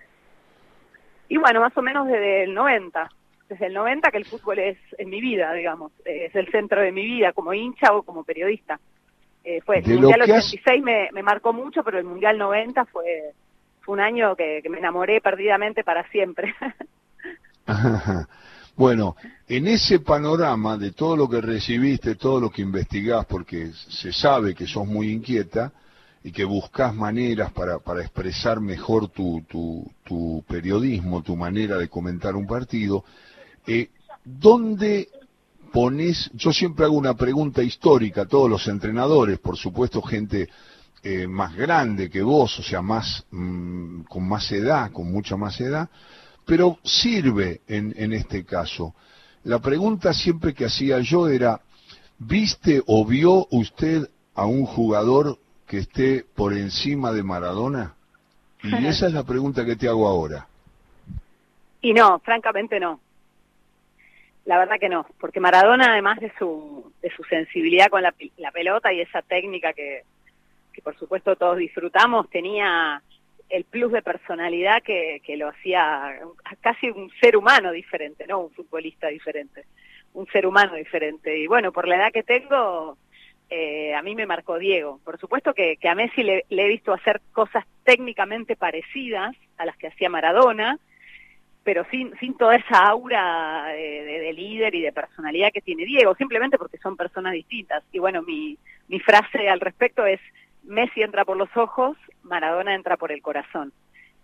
Y 1.30 1.38
bueno, 1.38 1.62
más 1.62 1.76
o 1.78 1.82
menos 1.82 2.06
desde 2.08 2.44
el 2.44 2.54
90 2.54 3.10
desde 3.52 3.66
el 3.66 3.74
90 3.74 4.12
que 4.12 4.18
el 4.18 4.24
fútbol 4.24 4.60
es 4.60 4.78
en 4.98 5.10
mi 5.10 5.20
vida, 5.20 5.52
digamos, 5.52 5.92
es 6.06 6.34
el 6.36 6.50
centro 6.52 6.80
de 6.80 6.94
mi 6.94 7.04
vida 7.06 7.34
como 7.34 7.54
hincha 7.54 7.94
o 7.94 8.02
como 8.04 8.24
periodista. 8.24 8.80
Eh, 9.44 9.60
fue 9.66 9.80
el 9.80 10.00
Mundial 10.00 10.22
86 10.22 10.82
me, 10.82 11.10
me, 11.12 11.22
marcó 11.22 11.52
mucho, 11.52 11.84
pero 11.84 11.98
el 11.98 12.06
Mundial 12.06 12.38
90 12.38 12.86
fue, 12.86 13.34
fue 13.82 13.96
un 13.96 14.00
año 14.00 14.38
que, 14.38 14.62
me 14.70 14.78
enamoré 14.78 15.20
perdidamente 15.20 15.84
para 15.84 16.10
siempre. 16.12 16.56
bueno, 18.78 19.18
en 19.50 19.68
ese 19.68 20.00
panorama 20.00 20.78
de 20.78 20.94
todo 20.94 21.18
lo 21.18 21.28
que 21.28 21.42
recibiste, 21.42 22.16
todo 22.16 22.40
lo 22.40 22.50
que 22.52 22.62
investigás, 22.62 23.26
porque 23.26 23.72
se 23.74 24.14
sabe 24.14 24.56
que 24.56 24.66
sos 24.66 24.88
muy 24.88 25.12
inquieta 25.12 25.74
y 26.24 26.32
que 26.32 26.46
buscas 26.46 26.96
maneras 26.96 27.52
para, 27.52 27.80
para 27.80 28.00
expresar 28.00 28.62
mejor 28.62 29.10
tu, 29.10 29.44
tu, 29.50 29.92
tu 30.06 30.42
periodismo, 30.48 31.22
tu 31.22 31.36
manera 31.36 31.78
de 31.78 31.90
comentar 31.90 32.38
un 32.38 32.48
partido, 32.48 33.04
eh, 33.68 33.90
¿Dónde 34.24 35.10
pones, 35.72 36.30
yo 36.34 36.52
siempre 36.52 36.86
hago 36.86 36.96
una 36.96 37.16
pregunta 37.16 37.64
histórica 37.64 38.22
a 38.22 38.28
todos 38.28 38.50
los 38.50 38.68
entrenadores, 38.68 39.40
por 39.40 39.58
supuesto 39.58 40.02
gente 40.02 40.50
eh, 41.04 41.28
más 41.28 41.56
grande 41.56 42.10
que 42.10 42.22
vos, 42.22 42.60
o 42.60 42.64
sea, 42.64 42.82
más 42.82 43.26
mm, 43.32 44.02
con 44.02 44.28
más 44.28 44.52
edad, 44.52 44.92
con 44.92 45.12
mucha 45.12 45.36
más 45.38 45.60
edad, 45.60 45.90
pero 46.46 46.78
sirve 46.84 47.62
en, 47.68 47.94
en 47.98 48.14
este 48.14 48.44
caso. 48.44 48.94
La 49.44 49.60
pregunta 49.60 50.14
siempre 50.14 50.54
que 50.54 50.66
hacía 50.66 51.00
yo 51.00 51.28
era, 51.28 51.62
¿viste 52.20 52.84
o 52.86 53.06
vio 53.06 53.48
usted 53.50 54.08
a 54.36 54.46
un 54.46 54.66
jugador 54.66 55.40
que 55.66 55.80
esté 55.80 56.26
por 56.36 56.54
encima 56.54 57.12
de 57.12 57.24
Maradona? 57.24 57.96
Y 58.62 58.86
esa 58.86 59.08
es 59.08 59.14
la 59.14 59.24
pregunta 59.24 59.66
que 59.66 59.76
te 59.76 59.88
hago 59.88 60.08
ahora. 60.08 60.48
Y 61.82 61.94
no, 61.94 62.20
francamente 62.20 62.80
no. 62.80 63.00
La 64.52 64.58
verdad 64.58 64.82
que 64.82 64.90
no, 64.90 65.06
porque 65.18 65.40
Maradona, 65.40 65.94
además 65.94 66.20
de 66.20 66.30
su, 66.38 66.92
de 67.02 67.10
su 67.12 67.24
sensibilidad 67.24 67.88
con 67.88 68.02
la, 68.02 68.12
pelota 68.52 68.92
y 68.92 69.00
esa 69.00 69.22
técnica 69.22 69.72
que, 69.72 70.02
que 70.74 70.82
por 70.82 70.94
supuesto 70.98 71.38
todos 71.38 71.56
disfrutamos, 71.56 72.30
tenía 72.30 73.02
el 73.48 73.64
plus 73.64 73.94
de 73.94 74.02
personalidad 74.02 74.84
que, 74.84 75.22
que 75.26 75.38
lo 75.38 75.48
hacía 75.48 76.20
casi 76.60 76.90
un 76.90 77.10
ser 77.22 77.38
humano 77.38 77.72
diferente, 77.72 78.28
no 78.28 78.40
un 78.40 78.52
futbolista 78.52 79.08
diferente, 79.08 79.64
un 80.16 80.28
ser 80.28 80.46
humano 80.46 80.76
diferente. 80.76 81.38
Y 81.38 81.48
bueno, 81.48 81.72
por 81.72 81.88
la 81.88 81.96
edad 81.96 82.12
que 82.12 82.24
tengo, 82.24 82.98
eh, 83.50 83.96
a 83.96 84.02
mí 84.02 84.16
me 84.16 84.26
marcó 84.26 84.60
Diego. 84.60 85.00
Por 85.06 85.18
supuesto 85.18 85.54
que, 85.54 85.78
que 85.78 85.88
a 85.88 85.96
Messi 85.96 86.24
le, 86.24 86.44
he 86.50 86.68
visto 86.68 86.92
hacer 86.92 87.22
cosas 87.32 87.64
técnicamente 87.86 88.58
parecidas 88.58 89.34
a 89.58 89.66
las 89.66 89.78
que 89.78 89.88
hacía 89.88 90.10
Maradona, 90.10 90.78
pero 91.64 91.86
sin, 91.92 92.18
sin 92.20 92.36
toda 92.38 92.56
esa 92.56 92.88
aura 92.88 93.66
de, 93.68 94.34
líder 94.34 94.74
y 94.74 94.82
de 94.82 94.92
personalidad 94.92 95.52
que 95.52 95.62
tiene 95.62 95.86
Diego, 95.86 96.16
simplemente 96.16 96.58
porque 96.58 96.78
son 96.78 96.98
personas 96.98 97.34
distintas. 97.34 97.84
Y 97.92 98.00
bueno, 98.00 98.22
mi, 98.24 98.58
mi 98.88 99.00
frase 99.00 99.48
al 99.50 99.60
respecto 99.60 100.06
es, 100.06 100.20
Messi 100.64 101.02
entra 101.02 101.26
por 101.26 101.38
los 101.38 101.56
ojos, 101.56 101.98
Maradona 102.24 102.74
entra 102.74 102.98
por 102.98 103.12
el 103.12 103.22
corazón. 103.22 103.74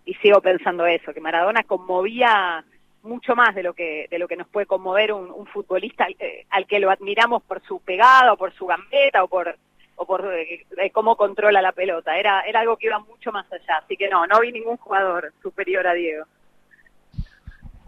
Y 0.04 0.14
sigo 0.14 0.40
pensando 0.40 0.86
eso, 0.86 1.12
que 1.12 1.20
Maradona 1.20 1.62
conmovía 1.62 2.64
mucho 3.02 3.36
más 3.36 3.54
de 3.54 3.62
lo 3.62 3.74
que 3.74 4.08
de 4.10 4.18
lo 4.18 4.26
que 4.26 4.36
nos 4.36 4.48
puede 4.48 4.66
conmover 4.66 5.12
un, 5.12 5.46
futbolista 5.46 6.06
eh, 6.18 6.46
al, 6.50 6.66
que 6.66 6.80
lo 6.80 6.90
admiramos 6.90 7.42
por 7.44 7.62
su 7.62 7.80
pegada 7.80 8.32
o 8.32 8.36
por 8.36 8.52
su 8.52 8.66
gambeta 8.66 9.22
o 9.22 9.28
por 9.28 9.56
o 9.96 10.04
por 10.04 10.32
eh, 10.34 10.66
cómo 10.92 11.16
controla 11.16 11.62
la 11.62 11.72
pelota 11.72 12.18
era 12.18 12.40
era 12.42 12.60
algo 12.60 12.76
que 12.76 12.86
iba 12.86 12.98
mucho 12.98 13.30
más 13.30 13.50
allá 13.52 13.78
así 13.78 13.96
que 13.96 14.08
no 14.08 14.26
no 14.26 14.40
vi 14.40 14.50
ningún 14.50 14.76
jugador 14.78 15.32
superior 15.42 15.86
a 15.86 15.94
Diego 15.94 16.24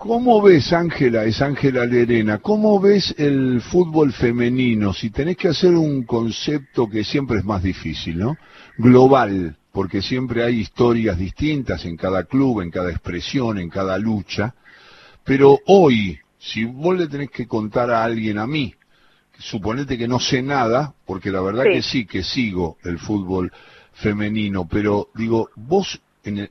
¿Cómo 0.01 0.41
ves, 0.41 0.73
Ángela, 0.73 1.25
es 1.25 1.43
Ángela 1.43 1.85
Lerena, 1.85 2.39
cómo 2.39 2.81
ves 2.81 3.15
el 3.19 3.61
fútbol 3.61 4.15
femenino? 4.15 4.95
Si 4.95 5.11
tenés 5.11 5.37
que 5.37 5.49
hacer 5.49 5.75
un 5.75 6.05
concepto 6.05 6.89
que 6.89 7.05
siempre 7.05 7.41
es 7.41 7.45
más 7.45 7.63
difícil, 7.63 8.19
¿no? 8.19 8.39
Global, 8.79 9.59
porque 9.71 10.01
siempre 10.01 10.43
hay 10.43 10.61
historias 10.61 11.19
distintas 11.19 11.85
en 11.85 11.99
cada 11.99 12.25
club, 12.25 12.63
en 12.63 12.71
cada 12.71 12.89
expresión, 12.89 13.59
en 13.59 13.69
cada 13.69 13.99
lucha. 13.99 14.55
Pero 15.23 15.59
hoy, 15.67 16.19
si 16.39 16.65
vos 16.65 16.99
le 16.99 17.07
tenés 17.07 17.31
que 17.31 17.47
contar 17.47 17.91
a 17.91 18.03
alguien, 18.03 18.39
a 18.39 18.47
mí, 18.47 18.75
suponete 19.39 19.99
que 19.99 20.09
no 20.09 20.19
sé 20.19 20.41
nada, 20.41 20.95
porque 21.05 21.31
la 21.31 21.43
verdad 21.43 21.65
que 21.65 21.83
sí, 21.83 22.07
que 22.07 22.23
sigo 22.23 22.79
el 22.85 22.99
fútbol 22.99 23.53
femenino, 23.93 24.67
pero 24.67 25.11
digo, 25.15 25.51
vos 25.57 26.01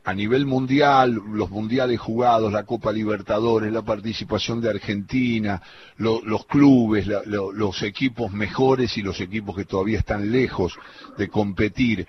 a 0.03 0.13
nivel 0.13 0.45
mundial, 0.45 1.21
los 1.32 1.49
mundiales 1.51 1.99
jugados, 1.99 2.51
la 2.51 2.65
Copa 2.65 2.91
Libertadores, 2.91 3.71
la 3.71 3.84
participación 3.84 4.62
de 4.62 4.69
Argentina, 4.69 5.62
los 5.97 6.45
clubes, 6.47 7.08
los 7.25 7.84
equipos 7.84 8.32
mejores 8.32 8.97
y 8.97 9.03
los 9.03 9.21
equipos 9.21 9.55
que 9.55 9.65
todavía 9.65 9.99
están 9.99 10.32
lejos 10.32 10.77
de 11.17 11.27
competir. 11.27 12.08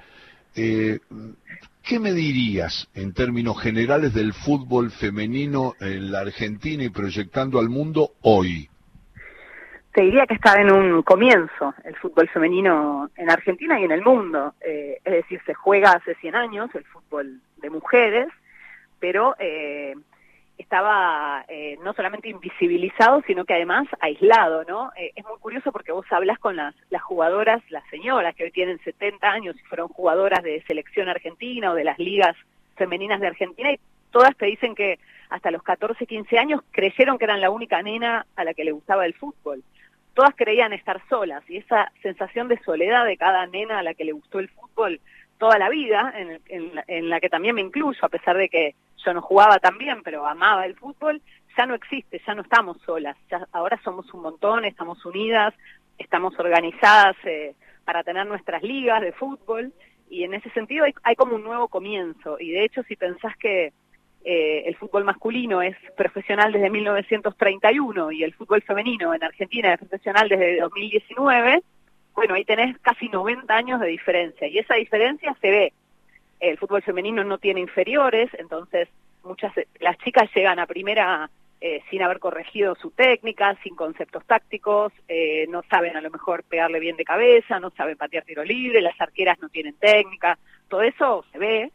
Eh, 0.57 1.01
¿Qué 1.83 1.99
me 1.99 2.12
dirías 2.12 2.88
en 2.94 3.12
términos 3.12 3.61
generales 3.61 4.14
del 4.14 4.33
fútbol 4.33 4.90
femenino 4.90 5.75
en 5.81 6.12
la 6.12 6.20
Argentina 6.20 6.83
y 6.85 6.90
proyectando 6.90 7.59
al 7.59 7.68
mundo 7.68 8.12
hoy? 8.23 8.70
te 9.92 10.03
diría 10.03 10.27
que 10.27 10.35
está 10.35 10.61
en 10.61 10.73
un 10.73 11.03
comienzo 11.03 11.75
el 11.85 11.96
fútbol 11.96 12.29
femenino 12.29 13.11
en 13.16 13.31
Argentina 13.31 13.81
y 13.81 13.85
en 13.85 13.90
el 13.90 14.03
mundo. 14.03 14.55
Eh, 14.61 15.01
es 15.05 15.12
decir, 15.12 15.40
se 15.44 15.55
juega 15.55 15.92
hace 15.92 16.14
100 16.16 16.35
años 16.37 16.70
el 16.75 16.85
fútbol 16.85 17.40
de 17.61 17.70
mujeres, 17.70 18.29
pero 18.99 19.35
eh, 19.38 19.94
estaba 20.59 21.44
eh, 21.49 21.79
no 21.83 21.92
solamente 21.94 22.29
invisibilizado, 22.29 23.23
sino 23.27 23.44
que 23.44 23.55
además 23.55 23.87
aislado, 24.01 24.64
¿no? 24.64 24.90
es 24.96 25.25
muy 25.25 25.38
curioso 25.38 25.73
porque 25.73 25.92
vos 25.92 26.07
hablas 26.11 26.38
con 26.38 26.57
las, 26.57 26.75
las 26.90 27.03
jugadoras, 27.03 27.62
las 27.70 27.85
señoras 27.88 28.35
que 28.35 28.44
hoy 28.44 28.51
tienen 28.51 28.79
70 28.81 29.27
años 29.31 29.57
y 29.57 29.64
fueron 29.66 29.88
jugadoras 29.88 30.42
de 30.42 30.62
selección 30.66 31.09
argentina 31.09 31.73
o 31.73 31.75
de 31.75 31.85
las 31.85 31.99
ligas 31.99 32.37
femeninas 32.77 33.20
de 33.20 33.29
Argentina 33.29 33.73
y 33.73 33.81
todas 34.11 34.37
te 34.37 34.46
dicen 34.46 34.75
que 34.75 34.99
hasta 35.31 35.51
los 35.51 35.62
14, 35.62 36.07
15 36.07 36.38
años 36.38 36.61
creyeron 36.73 37.16
que 37.16 37.25
eran 37.25 37.40
la 37.40 37.51
única 37.51 37.83
nena 37.83 38.27
a 38.37 38.44
la 38.44 38.53
que 38.53 38.64
le 38.64 38.73
gustaba 38.73 39.07
el 39.07 39.14
fútbol 39.14 39.62
todas 40.14 40.35
creían 40.37 40.73
estar 40.73 41.01
solas 41.09 41.42
y 41.49 41.59
esa 41.59 41.92
sensación 42.03 42.49
de 42.49 42.59
soledad 42.62 43.07
de 43.07 43.16
cada 43.16 43.46
nena 43.46 43.79
a 43.79 43.83
la 43.83 43.94
que 43.94 44.05
le 44.05 44.12
gustó 44.12 44.38
el 44.38 44.49
fútbol 44.49 45.01
toda 45.40 45.59
la 45.59 45.70
vida, 45.70 46.12
en, 46.14 47.09
la 47.09 47.18
que 47.18 47.31
también 47.31 47.55
me 47.55 47.62
incluyo, 47.62 47.98
a 48.03 48.11
pesar 48.11 48.37
de 48.37 48.50
que 48.50 48.74
yo 49.05 49.14
no 49.14 49.22
jugaba 49.22 49.59
tan 49.59 49.79
bien, 49.79 50.03
pero 50.05 50.26
amaba 50.26 50.66
el 50.66 50.76
fútbol, 50.76 51.22
ya 51.57 51.64
no 51.64 51.74
existe, 51.74 52.20
ya 52.26 52.35
no 52.35 52.42
estamos 52.42 52.76
solas, 52.83 53.16
ya, 53.31 53.48
ahora 53.53 53.81
somos 53.83 54.12
un 54.12 54.20
montón, 54.20 54.66
estamos 54.66 55.05
unidas, 55.07 55.55
estamos 55.98 56.38
organizadas 56.38 57.16
eh, 57.24 57.55
para 57.87 58.05
tener 58.05 58.26
nuestras 58.26 58.62
ligas 58.62 59.00
de 59.00 59.12
fútbol 59.12 59.72
y 60.11 60.24
en 60.24 60.35
ese 60.35 60.50
sentido 60.50 60.85
hay, 60.85 60.92
hay 61.03 61.16
como 61.16 61.37
un 61.37 61.42
nuevo 61.42 61.68
comienzo 61.68 62.38
y 62.38 62.50
de 62.50 62.64
hecho 62.64 62.83
si 62.83 62.96
pensás 62.96 63.35
que 63.38 63.72
eh, 64.22 64.64
el 64.66 64.76
fútbol 64.76 65.05
masculino 65.05 65.62
es 65.62 65.74
profesional 65.96 66.53
desde 66.53 66.68
1931 66.68 68.12
y 68.12 68.24
el 68.24 68.35
fútbol 68.35 68.61
femenino 68.61 69.14
en 69.14 69.24
Argentina 69.24 69.72
es 69.72 69.79
profesional 69.79 70.29
desde 70.29 70.61
2019, 70.61 71.62
bueno, 72.14 72.35
ahí 72.35 72.44
tenés 72.44 72.79
casi 72.79 73.09
90 73.09 73.55
años 73.55 73.81
de 73.81 73.88
diferencia 73.88 74.46
y 74.49 74.59
esa 74.59 74.75
diferencia 74.75 75.37
se 75.40 75.51
ve. 75.51 75.73
El 76.38 76.59
fútbol 76.59 76.83
femenino 76.83 77.23
no 77.25 77.38
tiene 77.38 77.61
inferiores, 77.61 78.31
entonces 78.38 78.88
muchas 79.23 79.53
las 79.79 79.99
chicas 79.99 80.31
llegan 80.35 80.59
a 80.59 80.66
primera 80.66 81.31
eh, 81.61 81.83
sin 81.90 82.03
haber 82.03 82.18
corregido 82.18 82.75
su 82.75 82.90
técnica, 82.90 83.57
sin 83.62 83.77
conceptos 83.77 84.25
tácticos, 84.25 84.92
eh, 85.09 85.46
no 85.51 85.62
saben 85.70 85.96
a 85.96 86.01
lo 86.01 86.11
mejor 86.11 86.42
pegarle 86.44 86.81
bien 86.81 86.96
de 86.96 87.05
cabeza, 87.05 87.61
no 87.61 87.70
saben 87.70 87.99
patear 87.99 88.25
tiro 88.25 88.44
libre, 88.44 88.81
las 88.81 88.99
arqueras 88.99 89.38
no 89.40 89.51
tienen 89.51 89.75
técnica, 89.75 90.38
todo 90.68 90.83
eso 90.83 91.25
se 91.33 91.38
ve 91.38 91.70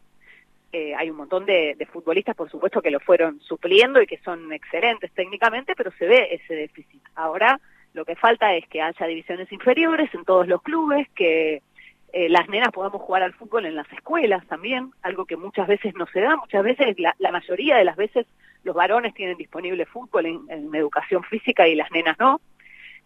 eh, 0.72 0.94
hay 0.94 1.08
un 1.08 1.16
montón 1.16 1.46
de, 1.46 1.74
de, 1.78 1.86
futbolistas, 1.86 2.36
por 2.36 2.50
supuesto, 2.50 2.82
que 2.82 2.90
lo 2.90 3.00
fueron 3.00 3.40
supliendo 3.40 4.02
y 4.02 4.06
que 4.06 4.18
son 4.18 4.52
excelentes 4.52 5.10
técnicamente, 5.12 5.74
pero 5.74 5.90
se 5.92 6.06
ve 6.06 6.28
ese 6.32 6.54
déficit. 6.54 7.02
Ahora 7.14 7.58
lo 7.96 8.04
que 8.04 8.14
falta 8.14 8.54
es 8.54 8.68
que 8.68 8.82
haya 8.82 9.06
divisiones 9.06 9.50
inferiores 9.50 10.14
en 10.14 10.24
todos 10.24 10.46
los 10.46 10.60
clubes, 10.62 11.08
que 11.14 11.62
eh, 12.12 12.28
las 12.28 12.46
nenas 12.48 12.70
podamos 12.70 13.00
jugar 13.00 13.22
al 13.22 13.32
fútbol 13.32 13.64
en 13.64 13.74
las 13.74 13.90
escuelas 13.90 14.46
también, 14.46 14.90
algo 15.02 15.24
que 15.24 15.38
muchas 15.38 15.66
veces 15.66 15.94
no 15.94 16.06
se 16.06 16.20
da, 16.20 16.36
muchas 16.36 16.62
veces, 16.62 16.98
la, 16.98 17.16
la 17.18 17.32
mayoría 17.32 17.76
de 17.76 17.84
las 17.84 17.96
veces 17.96 18.26
los 18.64 18.76
varones 18.76 19.14
tienen 19.14 19.38
disponible 19.38 19.86
fútbol 19.86 20.26
en, 20.26 20.74
educación 20.74 21.22
física 21.24 21.66
y 21.66 21.74
las 21.74 21.90
nenas 21.90 22.18
no. 22.18 22.40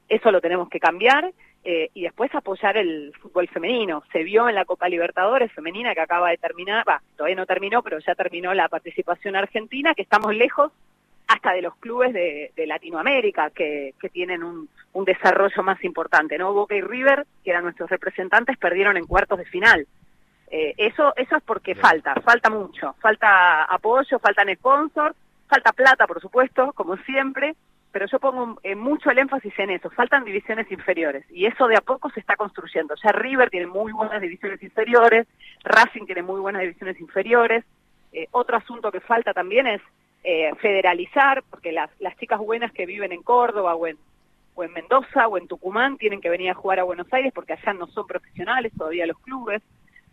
Eso 0.08 0.32
lo 0.32 0.40
tenemos 0.40 0.68
que 0.68 0.80
cambiar 0.80 1.32
eh, 1.62 1.90
y 1.94 2.02
después 2.02 2.34
apoyar 2.34 2.76
el 2.76 3.12
fútbol 3.20 3.46
femenino. 3.46 4.02
Se 4.10 4.24
vio 4.24 4.48
en 4.48 4.56
la 4.56 4.64
Copa 4.64 4.88
Libertadores 4.88 5.52
femenina 5.52 5.94
que 5.94 6.00
acaba 6.00 6.30
de 6.30 6.38
terminar, 6.38 6.84
va, 6.88 7.00
todavía 7.16 7.36
no 7.36 7.46
terminó, 7.46 7.82
pero 7.82 8.00
ya 8.00 8.16
terminó 8.16 8.54
la 8.54 8.68
participación 8.68 9.36
argentina, 9.36 9.94
que 9.94 10.02
estamos 10.02 10.34
lejos 10.34 10.72
hasta 11.30 11.52
de 11.52 11.62
los 11.62 11.76
clubes 11.76 12.12
de, 12.12 12.50
de 12.56 12.66
Latinoamérica 12.66 13.50
que, 13.50 13.94
que 14.00 14.08
tienen 14.08 14.42
un, 14.42 14.68
un, 14.92 15.04
desarrollo 15.04 15.62
más 15.62 15.82
importante, 15.84 16.36
¿no? 16.36 16.52
Boca 16.52 16.74
y 16.74 16.80
River, 16.80 17.24
que 17.44 17.50
eran 17.50 17.62
nuestros 17.62 17.88
representantes, 17.88 18.58
perdieron 18.58 18.96
en 18.96 19.06
cuartos 19.06 19.38
de 19.38 19.44
final. 19.44 19.86
Eh, 20.50 20.74
eso, 20.76 21.14
eso 21.16 21.36
es 21.36 21.42
porque 21.44 21.76
falta, 21.76 22.16
falta 22.24 22.50
mucho, 22.50 22.96
falta 23.00 23.62
apoyo, 23.62 24.18
faltan 24.18 24.52
sponsors, 24.56 25.14
falta 25.46 25.72
plata, 25.72 26.08
por 26.08 26.20
supuesto, 26.20 26.72
como 26.72 26.96
siempre, 26.96 27.54
pero 27.92 28.06
yo 28.06 28.18
pongo 28.18 28.58
eh, 28.64 28.74
mucho 28.74 29.10
el 29.10 29.18
énfasis 29.18 29.56
en 29.60 29.70
eso, 29.70 29.88
faltan 29.90 30.24
divisiones 30.24 30.68
inferiores 30.72 31.24
y 31.30 31.46
eso 31.46 31.68
de 31.68 31.76
a 31.76 31.80
poco 31.80 32.10
se 32.10 32.18
está 32.18 32.34
construyendo. 32.34 32.96
Ya 33.04 33.12
River 33.12 33.50
tiene 33.50 33.68
muy 33.68 33.92
buenas 33.92 34.20
divisiones 34.20 34.60
inferiores, 34.64 35.28
Racing 35.62 36.06
tiene 36.06 36.22
muy 36.22 36.40
buenas 36.40 36.62
divisiones 36.62 36.98
inferiores. 36.98 37.64
Eh, 38.12 38.26
otro 38.32 38.56
asunto 38.56 38.90
que 38.90 38.98
falta 38.98 39.32
también 39.32 39.68
es 39.68 39.80
eh, 40.24 40.50
federalizar, 40.60 41.42
porque 41.48 41.72
las, 41.72 41.90
las 41.98 42.16
chicas 42.16 42.38
buenas 42.38 42.72
que 42.72 42.86
viven 42.86 43.12
en 43.12 43.22
Córdoba 43.22 43.74
o 43.74 43.86
en, 43.86 43.96
o 44.54 44.64
en 44.64 44.72
Mendoza 44.72 45.28
o 45.28 45.38
en 45.38 45.48
Tucumán 45.48 45.96
tienen 45.96 46.20
que 46.20 46.30
venir 46.30 46.50
a 46.50 46.54
jugar 46.54 46.80
a 46.80 46.84
Buenos 46.84 47.12
Aires 47.12 47.32
porque 47.34 47.54
allá 47.54 47.72
no 47.72 47.86
son 47.88 48.06
profesionales 48.06 48.72
todavía 48.76 49.06
los 49.06 49.18
clubes. 49.18 49.62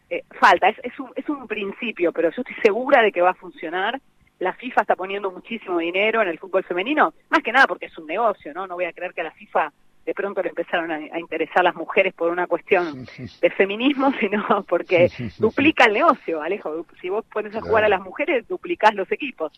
Eh, 0.10 0.24
falta, 0.40 0.70
es, 0.70 0.78
es, 0.84 0.98
un, 1.00 1.12
es 1.16 1.28
un 1.28 1.48
principio, 1.48 2.14
pero 2.14 2.30
yo 2.32 2.42
estoy 2.42 2.56
segura 2.64 3.02
de 3.02 3.12
que 3.12 3.22
va 3.22 3.32
a 3.32 3.36
funcionar 3.36 4.00
la 4.40 4.54
FIFA 4.54 4.82
está 4.82 4.96
poniendo 4.96 5.32
muchísimo 5.32 5.80
dinero 5.80 6.22
en 6.22 6.28
el 6.28 6.40
fútbol 6.40 6.64
femenino, 6.64 7.14
más 7.30 7.42
que 7.42 7.52
nada 7.52 7.68
porque 7.68 7.88
es 7.88 7.98
un 7.98 8.06
negocio, 8.06 8.54
¿no? 8.54 8.68
No 8.68 8.76
voy 8.76 8.86
a 8.86 8.94
creer 8.94 9.14
que 9.14 9.22
a 9.22 9.26
la 9.26 9.32
FIFA 9.32 9.72
de 10.06 10.14
pronto 10.14 10.42
le 10.42 10.50
empezaron 10.50 10.92
a, 10.92 10.96
a 10.96 11.20
interesar 11.20 11.64
las 11.64 11.76
mujeres 11.76 12.14
por 12.14 12.32
una 12.32 12.48
cuestión 12.48 13.06
de 13.42 13.50
feminismo, 13.50 14.14
sino 14.20 14.64
porque 14.68 15.12
duplica 15.40 15.86
el 15.86 15.94
negocio, 15.94 16.42
Alejo. 16.42 16.86
Si 17.02 17.10
vos 17.10 17.26
pones 17.26 17.56
a 17.56 17.62
jugar 17.62 17.84
a 17.84 17.90
las 17.90 18.02
mujeres, 18.02 18.48
duplicás 18.48 18.94
los 18.94 19.12
equipos. 19.12 19.52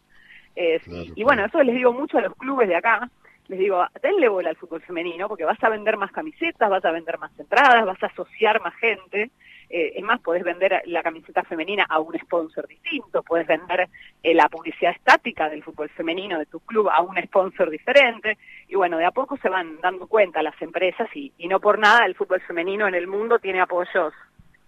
Eh, 0.61 0.81
claro, 0.83 1.11
y 1.15 1.23
bueno, 1.23 1.45
eso 1.45 1.63
les 1.63 1.73
digo 1.73 1.93
mucho 1.93 2.17
a 2.17 2.21
los 2.21 2.35
clubes 2.35 2.67
de 2.67 2.75
acá, 2.75 3.09
les 3.47 3.59
digo, 3.59 3.81
denle 4.03 4.27
bola 4.27 4.49
al 4.49 4.57
fútbol 4.57 4.81
femenino, 4.81 5.29
porque 5.29 5.45
vas 5.45 5.63
a 5.63 5.69
vender 5.69 5.95
más 5.95 6.11
camisetas, 6.11 6.69
vas 6.69 6.83
a 6.83 6.91
vender 6.91 7.17
más 7.17 7.31
entradas, 7.39 7.85
vas 7.85 8.03
a 8.03 8.07
asociar 8.07 8.61
más 8.61 8.75
gente, 8.75 9.31
eh, 9.69 9.93
es 9.95 10.03
más, 10.03 10.19
podés 10.19 10.43
vender 10.43 10.81
la 10.87 11.01
camiseta 11.01 11.43
femenina 11.43 11.85
a 11.87 12.01
un 12.01 12.13
sponsor 12.19 12.67
distinto, 12.67 13.23
podés 13.23 13.47
vender 13.47 13.87
eh, 14.21 14.33
la 14.33 14.49
publicidad 14.49 14.91
estática 14.91 15.47
del 15.47 15.63
fútbol 15.63 15.87
femenino 15.91 16.37
de 16.37 16.45
tu 16.45 16.59
club 16.59 16.89
a 16.89 17.01
un 17.03 17.15
sponsor 17.23 17.69
diferente, 17.69 18.37
y 18.67 18.75
bueno, 18.75 18.97
de 18.97 19.05
a 19.05 19.11
poco 19.11 19.37
se 19.37 19.47
van 19.47 19.79
dando 19.79 20.07
cuenta 20.07 20.43
las 20.43 20.61
empresas 20.61 21.07
y, 21.15 21.31
y 21.37 21.47
no 21.47 21.61
por 21.61 21.79
nada 21.79 22.05
el 22.05 22.15
fútbol 22.15 22.41
femenino 22.41 22.85
en 22.85 22.95
el 22.95 23.07
mundo 23.07 23.39
tiene 23.39 23.61
apoyos 23.61 24.13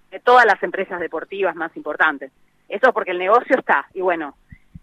de 0.10 0.21
todas 0.21 0.45
las 0.45 0.63
empresas 0.63 1.01
deportivas 1.01 1.54
más 1.54 1.75
importantes. 1.75 2.32
Eso 2.69 2.88
es 2.88 2.93
porque 2.93 3.12
el 3.12 3.19
negocio 3.19 3.58
está, 3.58 3.88
y 3.93 3.99
bueno, 3.99 4.36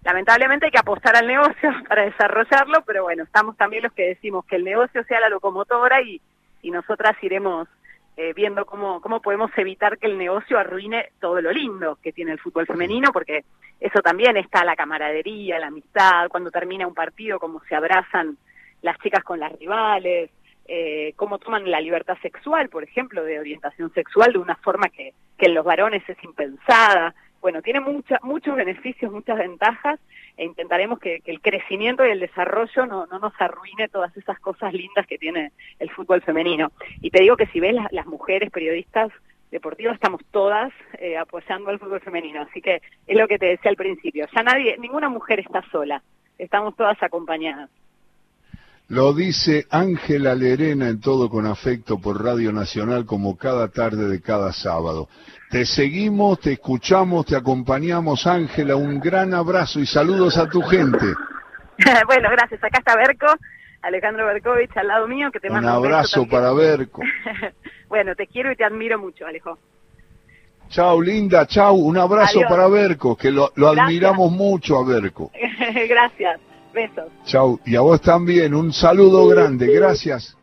lamentablemente 0.09 0.65
hay 0.65 0.73
que 0.73 0.79
apostar 0.79 1.17
al 1.17 1.27
negocio 1.27 1.71
para 1.89 2.05
desarrollarlo, 2.05 2.83
pero 2.87 3.03
bueno, 3.03 3.25
estamos 3.25 3.59
también 3.59 3.83
los 3.83 3.93
que 3.93 4.09
decimos 4.09 4.47
que 4.47 4.57
el 4.57 4.65
negocio 4.65 5.05
sea 5.05 5.21
la 5.21 5.29
locomotora 5.29 6.01
y, 6.01 6.19
y 6.63 6.71
nosotras 6.71 7.15
iremos 7.23 7.69
eh, 8.17 8.33
viendo 8.33 8.65
cómo, 8.65 9.03
cómo 9.03 9.21
podemos 9.21 9.51
evitar 9.59 9.99
que 9.99 10.07
el 10.07 10.17
negocio 10.17 10.59
arruine 10.59 11.11
todo 11.21 11.43
lo 11.43 11.53
lindo 11.53 11.99
que 12.03 12.15
tiene 12.15 12.33
el 12.33 12.41
fútbol 12.41 12.67
femenino, 12.67 13.13
porque 13.13 13.45
eso 13.81 14.01
también 14.01 14.39
está 14.39 14.65
la 14.65 14.77
camaradería, 14.77 15.59
la 15.59 15.67
amistad, 15.67 16.29
cuando 16.31 16.51
termina 16.51 16.87
un 16.87 16.95
partido, 16.95 17.39
cómo 17.39 17.61
se 17.69 17.75
abrazan 17.75 18.39
las 18.81 18.99
chicas 19.01 19.23
con 19.23 19.39
las 19.39 19.53
rivales, 19.59 20.31
eh, 20.67 21.13
cómo 21.17 21.39
toman 21.39 21.71
la 21.71 21.83
libertad 21.83 22.17
sexual, 22.23 22.71
por 22.71 22.83
ejemplo, 22.83 23.23
de 23.25 23.39
orientación 23.39 23.93
sexual 23.93 24.33
de 24.33 24.39
una 24.39 24.57
forma 24.57 24.89
que, 24.89 25.13
que 25.37 25.47
en 25.47 25.55
los 25.55 25.67
varones 25.67 26.03
es 26.09 26.17
impensada 26.25 27.15
bueno, 27.41 27.63
tiene 27.63 27.81
mucha, 27.81 28.19
muchos 28.23 28.57
beneficios, 28.57 29.13
muchas 29.13 29.39
ventajas 29.39 30.01
e 30.37 30.45
intentaremos 30.45 30.99
que, 30.99 31.23
el 31.25 31.41
crecimiento 31.41 32.07
y 32.07 32.11
el 32.11 32.21
desarrollo 32.21 32.87
no, 32.87 33.07
no, 33.07 33.19
nos 33.19 33.33
arruine 33.39 33.89
todas 33.89 34.17
esas 34.17 34.39
cosas 34.41 34.73
lindas 34.73 35.07
que 35.07 35.19
tiene 35.19 35.53
el 35.79 35.91
fútbol 35.91 36.23
femenino. 36.23 36.73
Y 37.01 37.11
te 37.11 37.23
digo 37.23 37.37
que 37.37 37.47
si 37.47 37.61
ves 37.61 37.75
las, 37.75 37.93
las 37.93 38.07
mujeres 38.07 38.51
periodistas 38.51 39.11
deportivas, 39.51 39.95
estamos 39.95 40.21
todas 40.31 40.73
eh, 40.99 41.17
apoyando 41.17 41.71
al 41.71 41.79
fútbol 41.79 42.01
femenino, 42.01 42.43
así 42.43 42.61
que 42.61 42.83
es 43.07 43.17
lo 43.17 43.27
que 43.29 43.39
te 43.39 43.47
decía 43.47 43.71
al 43.71 43.77
principio, 43.77 44.27
ya 44.35 44.43
nadie, 44.43 44.77
ninguna 44.79 45.09
mujer 45.09 45.41
está 45.41 45.63
sola, 45.71 46.03
estamos 46.39 46.77
todas 46.77 47.03
acompañadas. 47.03 47.71
Lo 48.89 49.13
dice 49.13 49.67
Ángela 49.71 50.35
Lerena 50.35 50.89
en 50.89 50.99
todo 50.99 51.29
con 51.29 51.45
afecto 51.45 51.99
por 51.99 52.25
Radio 52.25 52.53
Nacional 52.53 53.05
como 53.05 53.37
cada 53.37 53.69
tarde 53.69 54.09
de 54.09 54.23
cada 54.23 54.51
sábado. 54.55 55.09
Te 55.51 55.67
seguimos, 55.67 56.41
te 56.41 56.53
escuchamos, 56.53 57.27
te 57.27 57.37
acompañamos, 57.37 58.27
Ángela. 58.27 58.77
Un 58.77 58.99
gran 58.99 59.35
abrazo 59.35 59.81
y 59.81 59.87
saludos 59.87 60.39
a 60.39 60.49
tu 60.49 60.63
gente. 60.63 61.05
bueno, 62.07 62.31
gracias. 62.31 62.65
Acá 62.65 62.79
está 62.79 62.97
Berco, 62.97 63.27
Alejandro 63.83 64.25
Berkovich 64.25 64.75
al 64.79 64.89
lado 64.89 65.07
mío, 65.07 65.31
que 65.31 65.41
te 65.41 65.51
Un 65.51 65.67
abrazo 65.67 66.23
un 66.23 66.29
para 66.31 66.55
Berco. 66.55 67.03
bueno, 67.89 68.15
te 68.15 68.27
quiero 68.27 68.51
y 68.51 68.57
te 68.57 68.65
admiro 68.65 68.99
mucho, 68.99 69.27
Alejo. 69.27 69.59
Chao, 70.71 70.99
linda, 71.01 71.47
chao. 71.47 71.75
Un 71.75 71.99
abrazo 71.99 72.39
Adiós. 72.39 72.51
para 72.51 72.69
Berco, 72.69 73.17
que 73.17 73.31
lo, 73.31 73.53
lo 73.57 73.69
admiramos 73.69 74.33
mucho 74.33 74.79
a 74.79 74.85
Berco. 74.87 75.31
gracias. 75.89 76.41
Besos. 76.79 77.11
Chau. 77.25 77.59
Y 77.67 77.75
a 77.75 77.81
vos 77.81 78.01
también. 78.01 78.55
Un 78.55 78.73
saludo 78.73 79.27
grande. 79.27 79.67
Gracias. 79.67 80.38